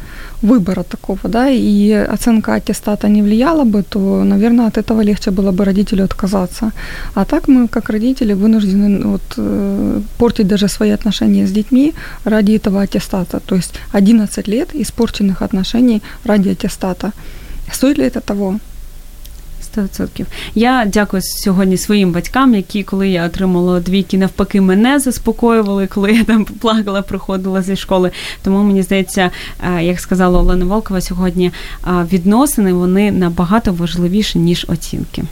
[0.44, 5.52] выбора такого, да, и оценка аттестата не влияла бы, то, наверное, от этого легче было
[5.52, 6.72] бы родителю отказаться.
[7.14, 11.94] А так мы, как родители, вынуждены ну, вот, э, портить даже свои отношения с детьми
[12.24, 13.40] ради этого аттестата.
[13.40, 17.12] То есть 11 лет испорченных отношений ради аттестата.
[17.72, 18.58] Стоит ли это того?
[19.76, 20.24] 100%.
[20.54, 26.24] Я дякую сьогодні своїм батькам, які, коли я отримала двійки, навпаки, мене заспокоювали, коли я
[26.24, 28.10] там плакала, приходила зі школи.
[28.42, 29.30] Тому мені здається,
[29.76, 31.50] е, як сказала Олена Волкова, сьогодні
[32.12, 35.24] відносини вони набагато важливіші ніж оцінки.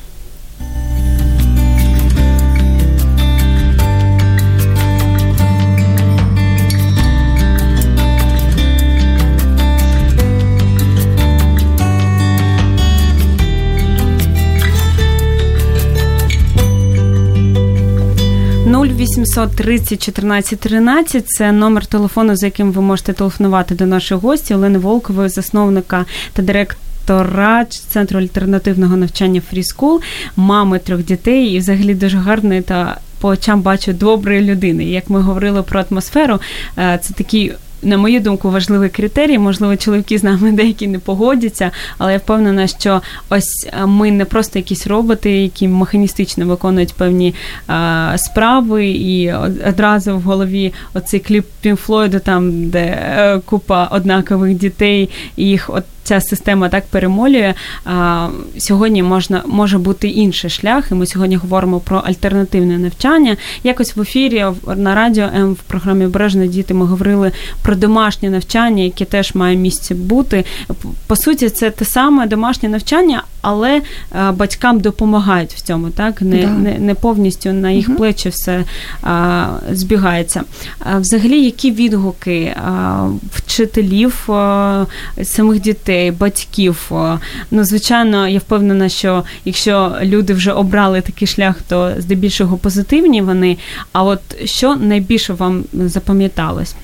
[19.06, 24.54] 0800 30 14 13– це номер телефону, за яким ви можете телефонувати до нашої гості
[24.54, 30.00] Олени Волкової, засновника та директора Центру альтернативного навчання Фріскул,
[30.36, 34.84] мами трьох дітей і взагалі дуже гарної та по очам бачу доброї людини.
[34.84, 36.40] Як ми говорили про атмосферу,
[36.78, 37.52] е, це такий
[37.82, 39.38] на мою думку, важливий критерій.
[39.38, 44.24] Можливо, чоловіки з нами деякі не погодяться, але я впевнена, що ось е, ми не
[44.24, 47.34] просто якісь роботи, які механістично виконують певні
[47.66, 49.32] а, справи, і
[49.68, 55.84] одразу в голові оцей кліп Пінфлойду, там де е, купа однакових дітей, і їх от
[56.02, 57.54] ця система так перемолює.
[57.84, 63.36] А, Сьогодні можна може бути інший шлях, і ми сьогодні говоримо про альтернативне навчання.
[63.64, 64.44] Якось в ефірі
[64.76, 69.56] на радіо М в програмі Обережні діти ми говорили про домашнє навчання, яке теж має
[69.56, 70.44] місце бути.
[71.06, 73.82] По суті, це те саме домашнє навчання, але
[74.32, 76.48] батькам допомагають в цьому, так не да.
[76.48, 77.98] не, не повністю на їх угу.
[77.98, 78.64] плечі все
[79.02, 80.42] а, збігається.
[80.78, 84.86] А, Взагалі, які відгуки а, вчителів а,
[85.22, 86.90] самих дітей, батьків?
[86.90, 87.18] А,
[87.50, 93.56] ну, звичайно, я впевнена, що якщо люди вже обрали такий шлях, то здебільшого позитивні вони.
[93.92, 96.74] А от що найбільше вам запам'яталось?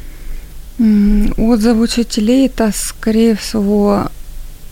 [0.79, 4.09] Отзывы учителей это, скорее всего,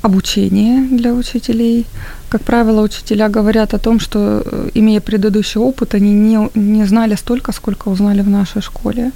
[0.01, 1.85] обучение для учителей.
[2.29, 7.15] Как правило, учителя говорят о том, что, э, имея предыдущий опыт, они не, не знали
[7.15, 9.11] столько, сколько узнали в нашей школе.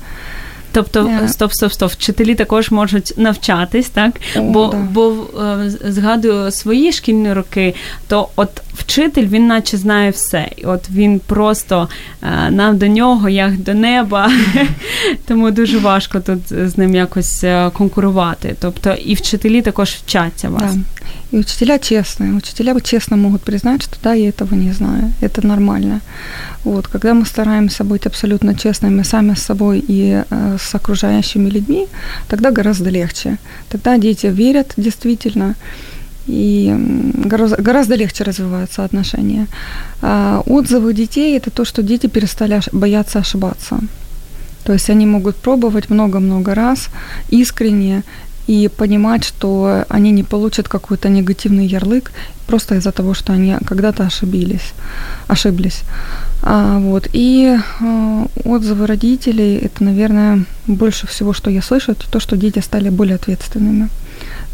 [0.76, 1.28] Тобто, yeah.
[1.28, 4.12] стоп, стоп, стоп, вчителі також можуть навчатись, так?
[4.36, 4.78] Oh, бо да.
[4.78, 7.74] бо е, згадую свої шкільні роки,
[8.08, 10.50] то от вчитель він наче знає все.
[10.58, 11.90] І От він просто
[12.22, 14.32] е, нам до нього, як до неба,
[15.28, 18.56] тому дуже важко тут з ним якось е, конкурувати.
[18.60, 20.76] Тобто і вчителі також вчаться вас.
[20.76, 20.82] Да.
[21.34, 22.34] И учителя честные.
[22.34, 25.12] Учителя честно могут признать, что да, я этого не знаю.
[25.22, 26.02] Это нормально.
[26.64, 31.88] Вот, когда мы стараемся быть абсолютно честными сами с собой и э, с окружающими людьми,
[32.28, 33.38] тогда гораздо легче.
[33.70, 35.56] Тогда дети верят действительно,
[36.31, 36.75] И
[37.29, 39.47] гораздо, гораздо легче развиваются отношения.
[40.03, 43.79] А отзывы детей– это то, что дети перестали бояться ошибаться.
[44.65, 46.89] То есть они могут пробовать много-много раз
[47.33, 48.03] искренне
[48.47, 52.13] и понимать, что они не получат какой-то негативный ярлык
[52.47, 54.73] просто из-за того, что они когда-то ошибились,
[55.29, 55.83] ошиблись.
[56.43, 57.09] А, вот.
[57.13, 62.61] И а, отзывы родителей, это, наверное, больше всего, что я слышу, это то, что дети
[62.61, 63.89] стали более ответственными.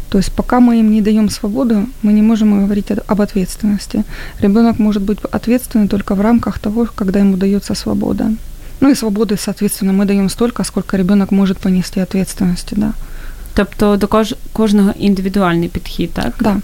[0.08, 4.04] То есть пока мы им не даем свободу, мы не можем говорить об ответственности.
[4.40, 8.24] Ребенок может быть ответственный только в рамках того, когда ему дается свобода.
[8.80, 12.92] Ну и свободы, соответственно, мы даем столько, сколько ребенок может понести ответственности, да.
[13.54, 16.34] Тобто до кож- кожного індивідуальний підхід, так?
[16.40, 16.56] Да.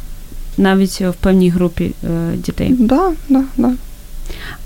[0.56, 2.76] Навіть в певній групі е, дітей.
[2.78, 3.72] Да, да, да.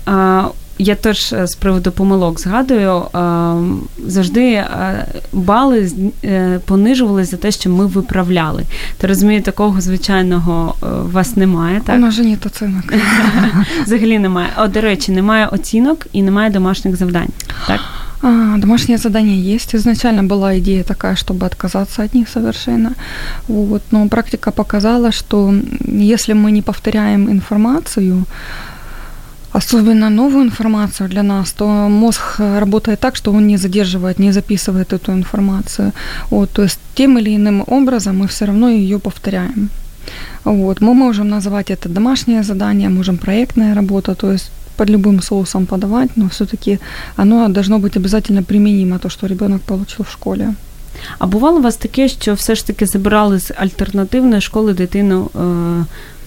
[0.05, 0.47] А,
[0.77, 3.03] я теж з приводу помилок згадую,
[4.07, 4.65] завжди
[5.33, 5.91] бали
[6.23, 8.63] е, понижувалися за те, що ми виправляли.
[8.97, 11.95] Ти розумієш, такого звичайного е, у вас немає, так?
[11.95, 12.83] У нас же нет оцінок.
[13.85, 14.49] Взагалі немає.
[14.57, 17.29] О, до речі, немає оцінок і немає домашніх завдань.
[17.67, 17.79] так?
[18.21, 19.75] А, домашнее задание есть.
[19.75, 22.93] Изначально была идея такая, чтобы отказаться от них совершенно.
[23.47, 23.81] Вот.
[23.91, 25.53] Но практика показала, что
[25.87, 28.25] если мы не повторяем информацию,
[29.53, 34.93] особенно новую информацию для нас, то мозг работает так, что он не задерживает, не записывает
[34.93, 35.91] эту информацию.
[36.29, 39.69] Вот, то есть тем или иным образом мы все равно ее повторяем.
[40.43, 40.81] Вот.
[40.81, 46.17] Мы можем называть это домашнее задание, можем проектная работа, то есть под любым соусом подавать,
[46.17, 46.79] но все-таки
[47.15, 50.47] оно должно быть обязательно применимо, то, что ребенок получил в школі.
[51.19, 55.39] А бувало у вас таке, що все ж таки забирали з альтернативної школи дитину е,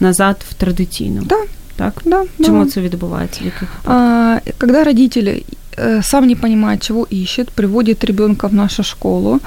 [0.00, 1.22] назад в традиційну?
[1.22, 1.36] Да.
[1.75, 2.01] Так?
[2.05, 2.71] Да, Чому да.
[2.71, 3.41] це відбувається?
[3.85, 5.43] А, когда родитель
[5.77, 9.39] э, сам не понимает, чего ищет, приводит ребенка в нашу школу,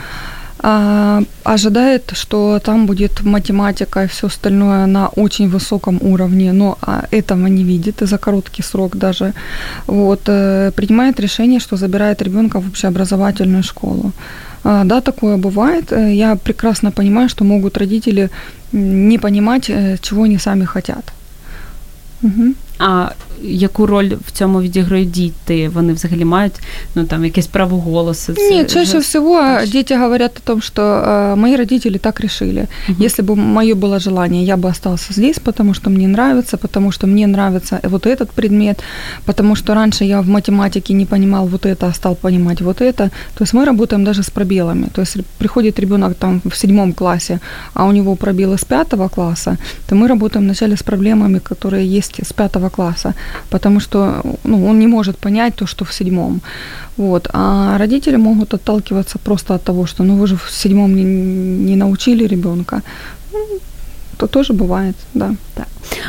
[0.66, 7.04] а, ожидает, что там будет математика и все остальное на очень высоком уровне, но а,
[7.10, 9.32] этого не видит и за короткий срок даже,
[9.86, 14.12] вот, э, принимает решение, что забирает ребенка в общеобразовательную школу.
[14.64, 15.92] А, Да, такое бывает.
[15.92, 18.28] Э, Я прекрасно понимаю, что могут родители
[18.72, 19.70] не понимать,
[20.00, 21.12] чего они сами хотят.
[22.24, 22.52] Mm-hmm.
[22.80, 25.69] Uh, яку роль в цьому відіграють діти?
[25.69, 26.53] Вони взагалі мають
[26.95, 28.33] ну там якесь право голосу?
[28.33, 32.19] Це Нет, чаще вже- всего значит- дети говорят о том, что э, мои родители так
[32.21, 32.67] решили.
[32.89, 33.03] Мгм.
[33.05, 37.07] Если бы мое было желание, я бы остался здесь, потому что мне нравится, потому что
[37.07, 38.83] мне нравится вот этот предмет,
[39.25, 43.09] потому что раньше я в математике не понимал вот это, а стал понимать вот это.
[43.37, 44.87] То есть мы работаем даже с пробелами.
[44.93, 47.39] То есть приходит ребенок там в седьмом классе,
[47.73, 49.57] а у него пробелы с пятого класса,
[49.89, 53.13] то мы работаем вначале с проблемами, которые есть с пятого класса,
[53.50, 56.40] потому что ну, он не может понять то, что в седьмом.
[56.96, 57.28] Вот.
[57.32, 61.76] А родители могут отталкиваться просто от того, что ну вы же в седьмом не, не
[61.76, 62.82] научили ребенка.
[64.13, 65.35] Ну, то тоже бывает, да.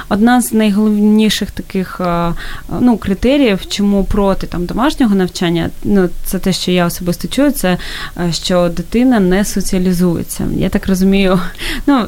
[0.09, 2.33] Одна з найголовніших таких е,
[2.81, 7.78] ну, критеріїв, чому проти там домашнього навчання, ну це те, що я особисто чую, це
[8.16, 10.45] е, що дитина не соціалізується.
[10.57, 11.41] Я так розумію,
[11.87, 12.05] ну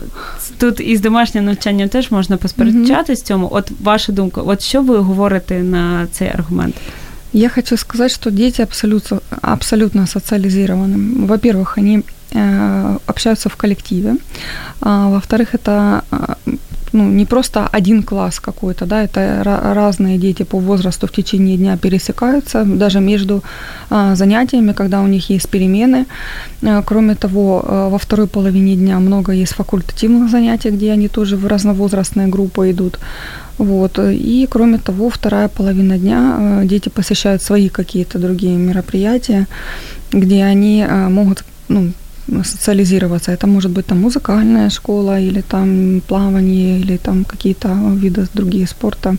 [0.58, 3.48] тут із домашнім навчанням теж можна посперечатись цьому.
[3.52, 6.74] От ваша думка, от що ви говорите на цей аргумент?
[7.32, 11.26] Я хочу сказать, что дети абсолютно, абсолютно социализированы.
[11.26, 12.02] Во-первых, они э,
[13.17, 14.15] общаются в коллективе.
[14.81, 16.35] А, во-вторых, это а,
[16.93, 21.77] ну, не просто один класс какой-то, да, это разные дети по возрасту в течение дня
[21.77, 23.43] пересекаются, даже между
[23.89, 26.05] а, занятиями, когда у них есть перемены.
[26.63, 31.47] А, Кроме того, во второй половине дня много есть факультативных занятий, где они тоже в
[31.47, 32.99] разновозрастные группы идут.
[33.57, 33.99] Вот.
[33.99, 39.47] И кроме того, вторая половина дня э, дети посещают свои какие-то другие мероприятия,
[40.11, 41.91] где они э, могут ну,
[42.43, 43.31] социализироваться.
[43.31, 47.69] Это может быть там музыкальная школа или там плавание или там какие-то
[48.01, 49.15] виды другие спорта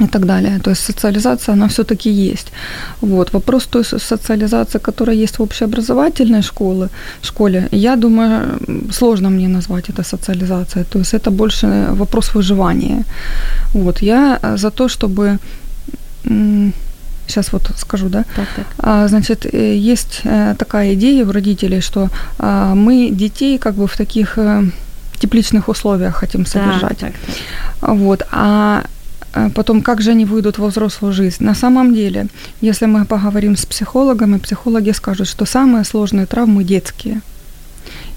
[0.00, 0.58] и так далее.
[0.58, 2.52] То есть социализация, она все-таки есть.
[3.00, 3.32] Вот.
[3.32, 6.88] Вопрос той со- социализации, которая есть в общеобразовательной школе,
[7.22, 8.58] школе, я думаю,
[8.92, 10.84] сложно мне назвать это социализацией.
[10.84, 13.04] То есть это больше вопрос выживания.
[13.74, 14.02] Вот.
[14.02, 15.38] Я э, за то, чтобы...
[17.28, 18.24] Сейчас вот скажу, да?
[18.34, 18.66] Так, так.
[18.78, 22.08] А, Значит, э, есть э, такая идея у родителей, что
[22.38, 24.64] а, мы детей как бы в таких э,
[25.18, 26.98] тепличных условиях хотим содержать.
[26.98, 27.36] Так, так,
[27.80, 27.94] так.
[27.94, 28.26] Вот.
[28.32, 28.84] А
[29.54, 31.44] потом, как же они выйдут во взрослую жизнь?
[31.44, 32.26] На самом деле,
[32.62, 37.20] если мы поговорим с психологами, психологи скажут, что самые сложные травмы детские.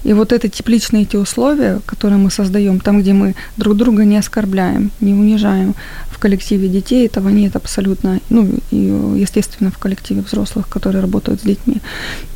[0.04, 4.16] И вот это тепличные эти условия, которые мы создаем, там, где мы друг друга не
[4.16, 5.74] оскорбляем, не унижаем,
[6.10, 8.76] в коллективе детей этого нет абсолютно, ну, и,
[9.20, 11.80] естественно, в коллективе взрослых, которые работают с детьми,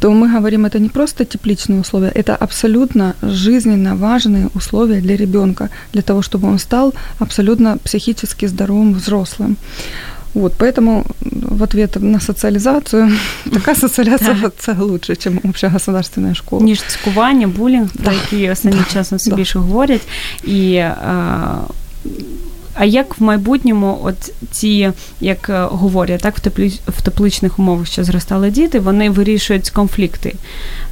[0.00, 5.70] то мы говорим, это не просто тепличные условия, это абсолютно жизненно важные условия для ребенка,
[5.92, 9.56] для того, чтобы он стал абсолютно психически здоровым взрослым.
[10.36, 13.10] Вот, поэтому в ответ на социализацию
[13.52, 16.62] такая социализация це лучше, чем общегосударственная школа.
[16.62, 19.36] ніж цькування, булінг, про які останнім да, часом все да.
[19.36, 20.02] більше говорять.
[20.44, 20.94] І, е,
[22.75, 24.91] а як в майбутньому, от ці,
[25.21, 30.35] як е, говорять, так, в, теплі, в тепличних умовах, що зростали діти, вони вирішують конфлікти.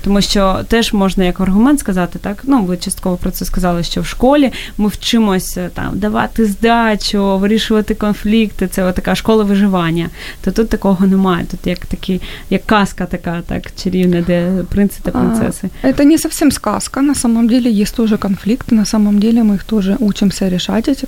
[0.03, 4.01] Тому що теж можна як аргумент сказати, так, ну ви частково про це сказали, що
[4.01, 10.09] в школі ми вчимося там давати здачу, вирішувати конфлікти, це така школа виживання.
[10.43, 11.45] То тут такого немає.
[11.51, 15.69] Тут як такі, як казка така, так, чарівна, де принци та принцеси.
[15.83, 17.01] А, Это не совсем сказка.
[17.01, 18.75] На самом деле есть тоже конфликты.
[18.75, 21.05] На самом деле мы их тоже учимся решать, эти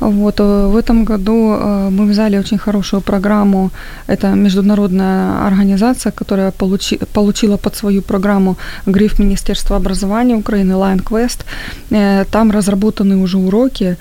[0.00, 3.70] Вот, э, в этом году э, мы взяли очень хорошую программу.
[4.08, 11.44] Это международная организация, которая получи, получила под свою программу гриф Министерства образования Украины Line Quest.
[11.90, 13.96] Э, Там разработаны уже уроки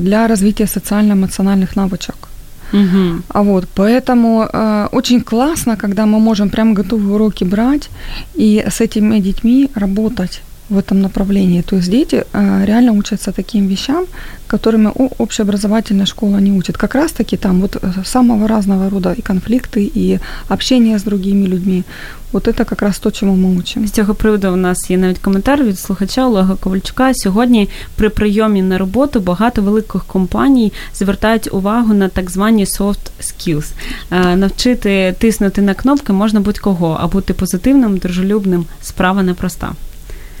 [0.00, 2.30] для развития социально-эмоциональных навычек.
[2.72, 3.22] Угу.
[3.28, 7.90] А вот, поэтому э, очень классно, когда мы можем прям готовые уроки брать
[8.34, 11.61] и с этими детьми работать в этом направлении.
[11.61, 14.05] То есть дети э, реально учатся таким вещам,
[14.47, 16.77] которыми общеобразовательная школа не учит.
[16.77, 20.19] Как раз-таки там вот э, самого разного рода и конфликти, і
[20.49, 21.83] общення з другими людьми.
[22.31, 23.87] От це якраз то, чому ми учимо.
[23.87, 27.11] З цього приводу у нас є навіть коментар від слухача Олега Ковальчука.
[27.13, 33.71] Сьогодні при прийомі на роботу багато великих компаній звертають увагу на так звані soft skills.
[34.11, 39.71] Е, навчити тиснути на кнопки можна будь-кого, а бути позитивним, дружелюбним справа непроста.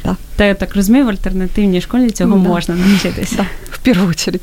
[0.04, 0.16] Да.
[0.36, 2.48] Та я так розумію, в альтернативній школі цього да.
[2.48, 3.36] можна навчитися.
[3.36, 4.40] Да, в першу чергу.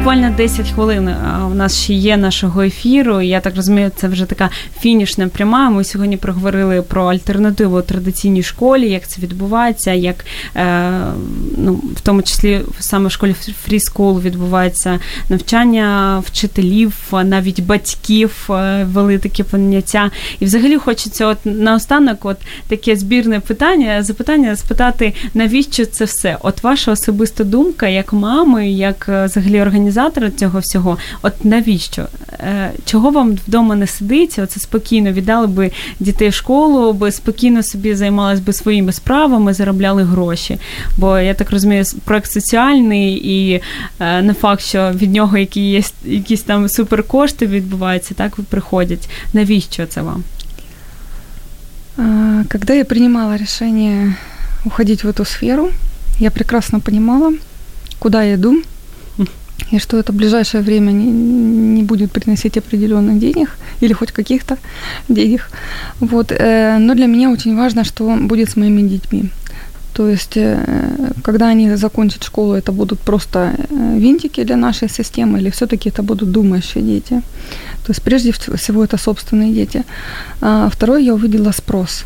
[0.00, 1.08] Буквально 10 хвилин
[1.50, 3.20] у нас ще є нашого ефіру.
[3.20, 5.70] Я так розумію, це вже така фінішна пряма.
[5.70, 10.24] Ми сьогодні проговорили про альтернативу традиційній школі, як це відбувається, як
[10.56, 10.90] е,
[11.56, 13.34] ну, в тому числі саме в школі
[13.68, 14.98] School відбувається
[15.28, 20.10] навчання вчителів, навіть батьків е, вели такі поняття.
[20.38, 22.36] І взагалі хочеться, от наостанок, от
[22.68, 26.36] таке збірне питання, запитання спитати, навіщо це все?
[26.40, 32.06] От ваша особиста думка, як мами, як е, взагалі організація організатора цього всього, от навіщо?
[32.32, 34.42] Е, чого вам вдома не сидиться?
[34.42, 35.70] Оце спокійно віддали би
[36.00, 40.58] дітей школу, би спокійно собі займалися би своїми справами, заробляли гроші.
[40.96, 43.62] Бо я так розумію, проект соціальний і
[44.00, 49.08] е, не факт, що від нього які є якісь там суперкошти відбуваються, так приходять.
[49.32, 50.24] Навіщо це вам?
[52.50, 54.16] Когда я принимала решение
[54.64, 55.70] уходить в эту сферу,
[56.18, 57.32] я прекрасно понимала,
[57.98, 58.62] куда я иду,
[59.70, 63.48] и что это в ближайшее время не, не будет приносить определенных денег
[63.82, 64.56] или хоть каких-то
[65.08, 65.50] денег.
[66.00, 66.32] Вот.
[66.32, 69.30] Э, но для меня очень важно, что будет с моими детьми.
[69.92, 73.38] То есть, э, когда они закончат школу, это будут просто
[73.70, 77.22] э, винтики для нашей системы, или все-таки это будут думающие дети.
[77.86, 79.84] То есть, прежде всего, это собственные дети.
[80.40, 82.04] А второе, я увидела спрос.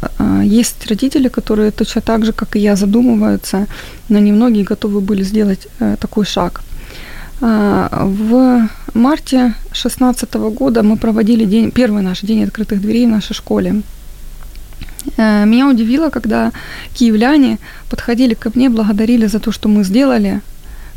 [0.00, 3.66] А, есть родители, которые точно так же, как и я, задумываются,
[4.08, 6.62] но немногие готовы были сделать э, такой шаг.
[7.40, 13.34] А, в марте 2016 года мы проводили день, первый наш день открытых дверей в нашей
[13.34, 13.82] школе.
[15.16, 16.52] Э, меня удивило, когда
[16.94, 20.40] киевляне подходили ко мне, благодарили за то, что мы сделали,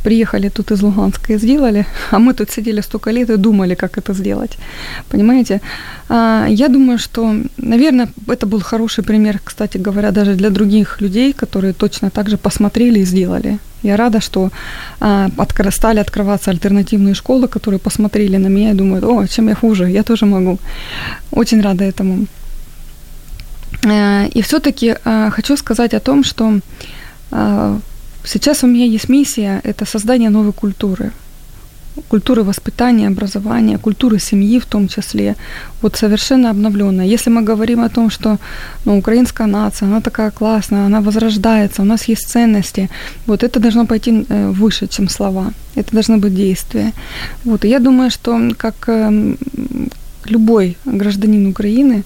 [0.04, 3.98] приехали тут из Луганска и сделали, а мы тут сидели столько лет и думали, как
[3.98, 4.58] это сделать.
[5.10, 5.62] Понимаете?
[6.10, 11.34] А, я думаю, что, наверное, это был хороший пример, кстати говоря, даже для других людей,
[11.34, 13.58] которые точно так же посмотрели и сделали.
[13.84, 14.50] Я рада, что
[15.00, 15.30] а,
[15.72, 20.04] стали открываться альтернативные школы, которые посмотрели на меня и думают, о, чем я хуже, я
[20.04, 20.58] тоже могу.
[21.32, 22.28] Очень рада этому.
[23.86, 26.60] Э, и все-таки э, хочу сказать о том, что
[27.32, 27.80] э,
[28.26, 31.12] Сейчас у меня есть миссия– это создание новой культуры.
[32.08, 35.36] Культуры воспитания, образования, культуры семьи в том числе,
[35.82, 37.06] вот совершенно обновленная.
[37.06, 38.38] Если мы говорим о том, что
[38.86, 42.90] ну, украинская нация, она такая классная, она возрождается, у нас есть ценности,
[43.28, 45.54] вот это должно пойти э, выше, чем слова.
[45.76, 46.94] Это должны быть действия.
[47.44, 49.38] Вот, и я думаю, что как эм,
[50.26, 52.04] любой гражданин Украины,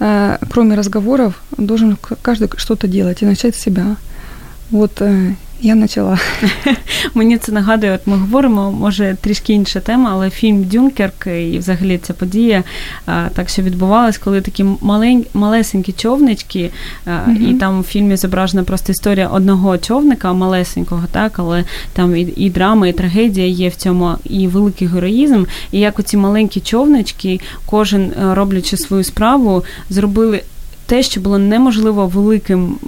[0.00, 3.96] э, кроме разговоров, должен каждый что-то делать и начать с себя.
[4.72, 6.18] От е, я почала.
[7.14, 11.98] Мені це нагадує, от ми говоримо, може трішки інша тема, але фільм Дюнкерк і взагалі
[11.98, 12.64] ця подія
[13.34, 16.70] так що відбувалась, коли такі малень, малесенькі човнички,
[17.06, 17.50] mm-hmm.
[17.50, 22.50] і там в фільмі зображена просто історія одного човника, малесенького, так, але там і, і
[22.50, 25.44] драма, і трагедія є в цьому, і великий героїзм.
[25.72, 30.42] І як оці маленькі човнички, кожен е, роблячи свою справу, зробили
[30.92, 32.78] те, що було неможливо великим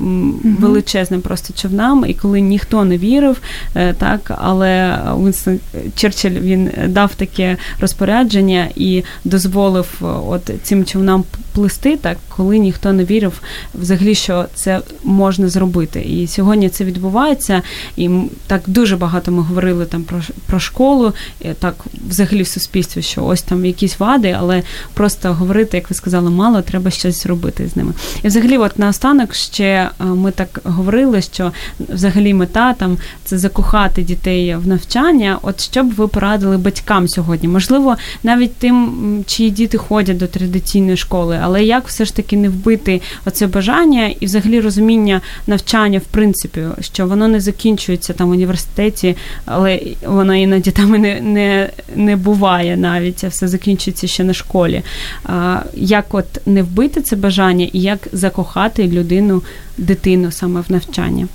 [0.60, 3.40] величезним просто човнам, і коли ніхто не вірив,
[3.74, 5.60] е, так але Уінстон
[5.96, 11.24] Черчилль він дав таке розпорядження і дозволив е, от цим човнам
[11.54, 13.40] плисти, так коли ніхто не вірив
[13.74, 16.00] взагалі, що це можна зробити.
[16.00, 17.62] І сьогодні це відбувається,
[17.96, 18.10] і
[18.46, 21.74] так дуже багато ми говорили там про про школу, і так
[22.08, 24.62] взагалі в суспільстві, що ось там якісь вади, але
[24.94, 27.92] просто говорити, як ви сказали, мало, треба щось робити з ними.
[28.22, 34.02] І взагалі, от наостанок ще е, ми так говорили, що взагалі мета там це закохати
[34.02, 35.38] дітей в навчання.
[35.42, 37.48] От що б ви порадили батькам сьогодні?
[37.48, 42.48] Можливо, навіть тим, чиї діти ходять до традиційної школи, але як все ж таки не
[42.48, 48.30] вбити оце бажання і взагалі розуміння навчання, в принципі, що воно не закінчується там в
[48.30, 54.24] університеті, але воно іноді там і не не, не буває навіть, а все закінчується ще
[54.24, 54.82] на школі.
[55.24, 59.42] А, Як от не вбити це бажання і як закохати людину,
[59.78, 61.28] дитину саме в навчання?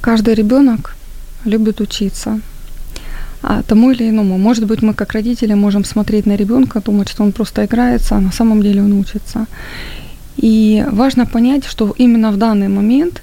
[0.00, 0.94] Каждый ребенок
[1.46, 2.40] любит учиться.
[3.46, 4.38] А тому или иному.
[4.38, 8.20] Может быть, мы как родители можем смотреть на ребенка, думать, что он просто играется, а
[8.20, 9.46] на самом деле он учится.
[10.36, 13.22] И важно понять, что именно в данный момент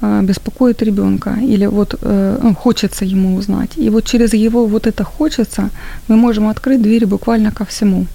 [0.00, 3.70] а, беспокоит ребенка или вот э, ну, хочется ему узнать.
[3.76, 5.70] И вот через его вот это хочется
[6.08, 8.06] мы можем открыть двери буквально ко всему.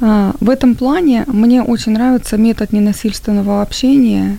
[0.00, 4.38] А, в этом плане мне очень нравится метод ненасильственного общения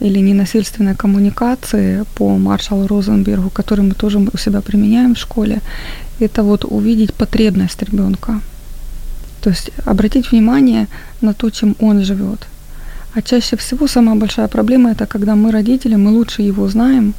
[0.00, 5.60] или ненасильственной коммуникации по маршалу Розенбергу, который мы тоже у себя применяем в школе,
[6.20, 8.40] это вот увидеть потребность ребенка.
[9.40, 10.86] То есть обратить внимание
[11.20, 12.46] на то, чем он живет.
[13.14, 17.14] А чаще всего самая большая проблема это когда мы родители, мы лучше его знаем,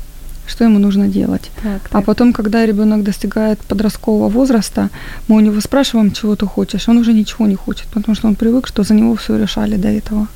[0.48, 1.52] что ему нужно делать.
[1.64, 1.92] Так, так.
[1.92, 4.90] А потом, когда ребенок достигает подросткового возраста,
[5.28, 8.36] мы у него спрашиваем, чего ты хочешь, он уже ничего не хочет, потому что он
[8.36, 10.28] привык, что за него все решали до этого.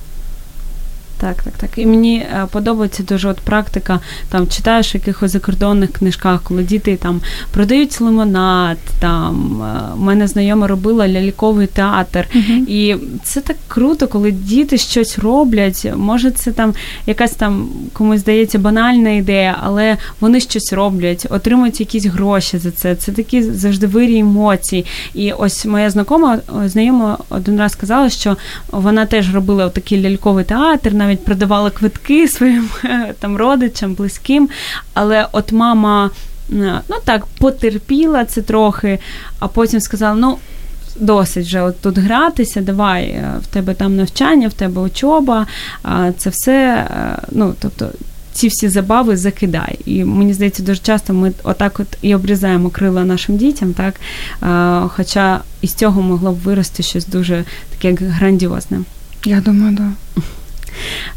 [1.21, 1.69] Так, так, так.
[1.77, 3.99] І мені е, подобається дуже от практика,
[4.29, 10.67] там читаєш в якихось закордонних книжках, коли діти там продають лимонад, там е, мене знайома
[10.67, 12.27] робила ляльковий театр.
[12.35, 12.67] Uh-huh.
[12.67, 15.91] І це так круто, коли діти щось роблять.
[15.95, 16.73] Може, це там
[17.05, 22.95] якась там комусь здається банальна ідея, але вони щось роблять, отримують якісь гроші за це.
[22.95, 24.85] Це такі завжди вирі емоції.
[25.13, 28.37] І ось моя знакома знайома один раз сказала, що
[28.71, 30.93] вона теж робила такий ляльковий театр.
[30.93, 32.69] навіть навіть продавала квитки своїм
[33.19, 34.49] там родичам, близьким.
[34.93, 36.09] Але от мама
[36.51, 38.99] е, ну так потерпіла це трохи,
[39.39, 40.37] а потім сказала: ну.
[40.99, 45.47] Досить вже от тут гратися, давай е, в тебе там навчання, в тебе учоба,
[46.17, 47.89] це все, е, ну тобто
[48.33, 49.79] ці всі забави закидай.
[49.85, 53.95] І мені здається, дуже часто ми отак от і обрізаємо крила нашим дітям, так
[54.89, 58.79] хоча із цього могло б вирости щось дуже таке грандіозне.
[59.25, 59.87] Я думаю, так.
[60.15, 60.21] Да.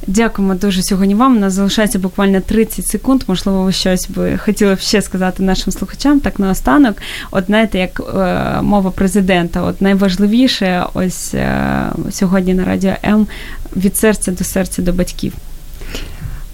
[0.08, 1.38] Дякуємо дуже сьогодні вам.
[1.38, 3.24] У нас залишається буквально 30 секунд.
[3.28, 6.20] Можливо, ви щось би хотіли б ще сказати нашим слухачам.
[6.20, 6.98] Так наостанок,
[7.32, 13.28] от знаєте, як е, мова президента, от найважливіше ось е, сьогодні на радіо М
[13.76, 15.34] від серця до серця до батьків.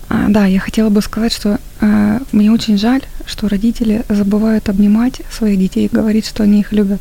[0.08, 5.22] А, да, я хотела бы сказать, что э, мне очень жаль, что родители забывают обнимать
[5.32, 7.00] своих детей и говорить, что они их любят.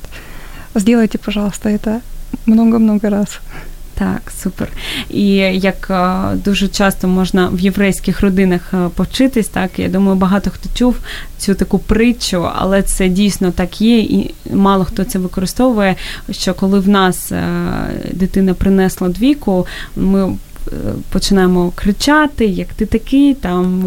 [0.75, 2.01] Сделайте, пожалуйста, это
[2.47, 3.41] много-много раз.
[4.00, 4.68] Так, супер.
[5.10, 8.62] І як е, дуже часто можна в єврейських родинах
[8.96, 10.96] почитись, повчитись, так я думаю, багато хто чув
[11.38, 15.96] цю таку притчу, але це дійсно так є, і мало хто це використовує.
[16.32, 17.44] Що коли в нас е,
[18.14, 20.38] дитина принесла двійку, ми
[21.10, 23.84] починаємо кричати, як ти такий, там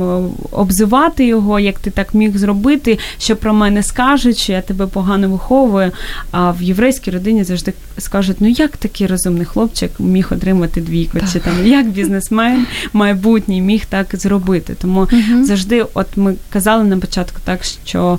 [0.51, 5.29] обзивати його, як ти так міг зробити, що про мене скажуть, що я тебе погано
[5.29, 5.93] виховую.
[6.31, 11.33] А в єврейській родині завжди скажуть: ну як такий розумний хлопчик міг отримати двійку, так.
[11.33, 14.75] чи там як бізнесмен майбутній міг так зробити.
[14.81, 15.45] Тому угу.
[15.45, 18.19] завжди, от ми казали на початку, так що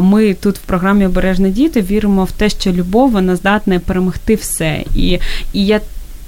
[0.00, 4.84] ми тут в програмі Обережні діти віримо в те, що любов вона здатна перемогти все.
[4.96, 5.18] І,
[5.52, 5.80] І я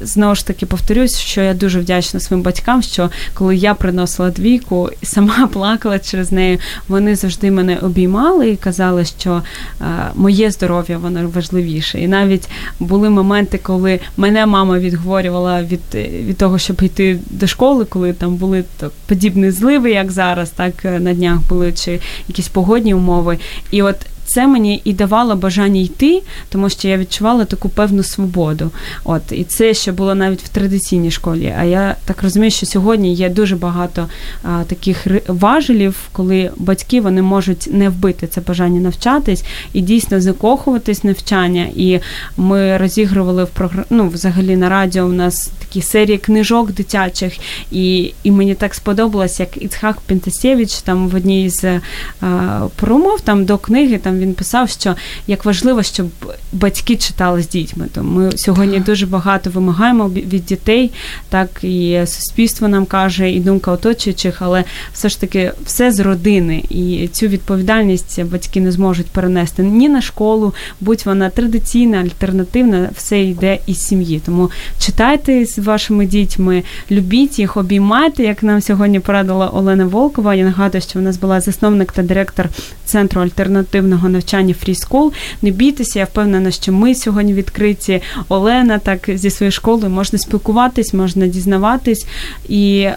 [0.04, 4.90] знову ж таки повторюсь, що я дуже вдячна своїм батькам, що коли я приносила двійку
[5.02, 9.42] і сама плакала через неї, вони завжди мене обіймали і казали, що
[9.80, 9.84] е,
[10.14, 12.00] моє здоров'я воно важливіше.
[12.00, 12.48] І навіть
[12.80, 18.34] були моменти, коли мене мама відговорювала від від того, щоб йти до школи, коли там
[18.34, 23.38] були так, подібні зливи, як зараз, так е, на днях були чи якісь погодні умови.
[23.70, 23.96] І от
[24.26, 28.70] це мені і давало бажання йти, тому що я відчувала таку певну свободу.
[29.04, 31.54] От і це ще було навіть в традиційній школі.
[31.58, 34.08] А я так розумію, що сьогодні є дуже багато
[34.42, 41.04] а, таких важелів, коли батьки вони можуть не вбити це бажання навчатись і дійсно закохуватись
[41.04, 41.66] навчання.
[41.76, 42.00] І
[42.36, 43.84] ми розігрували в програм...
[43.90, 45.04] ну, взагалі на радіо.
[45.04, 47.32] У нас такі серії книжок дитячих,
[47.70, 51.80] і і мені так сподобалось, як Іцхак Пентасєвич там в одній з
[52.20, 54.96] а, промов там до книги там він писав, що
[55.26, 56.06] як важливо, щоб
[56.52, 57.86] батьки читали з дітьми.
[57.94, 60.90] То ми сьогодні дуже багато вимагаємо від дітей,
[61.28, 66.64] так і суспільство нам каже, і думка оточуючих, але все ж таки все з родини,
[66.70, 73.22] і цю відповідальність батьки не зможуть перенести ні на школу, будь вона традиційна, альтернативна, все
[73.22, 74.20] йде із сім'ї.
[74.26, 80.34] Тому читайте з вашими дітьми, любіть їх, обіймайте, як нам сьогодні порадила Олена Волкова.
[80.34, 82.48] Я нагадую, що в нас була засновник та директор
[82.84, 85.12] центру альтернативного альтернативного навчання School.
[85.42, 88.02] Не бійтеся, я впевнена, що ми сьогодні відкриті.
[88.28, 92.06] Олена так зі своєю школою можна спілкуватись, можна дізнаватись,
[92.48, 92.96] і е,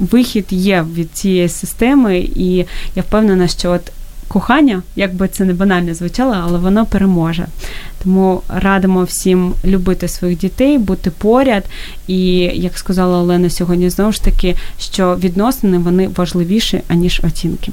[0.00, 2.66] вихід є від цієї системи, і
[2.96, 3.92] я впевнена, що от
[4.28, 7.46] кохання, як би це не банально звучало, але воно переможе.
[8.02, 11.64] Тому радимо всім любити своїх дітей, бути поряд.
[12.06, 17.72] І як сказала Олена сьогодні, знову ж таки, що відносини вони важливіші аніж оцінки.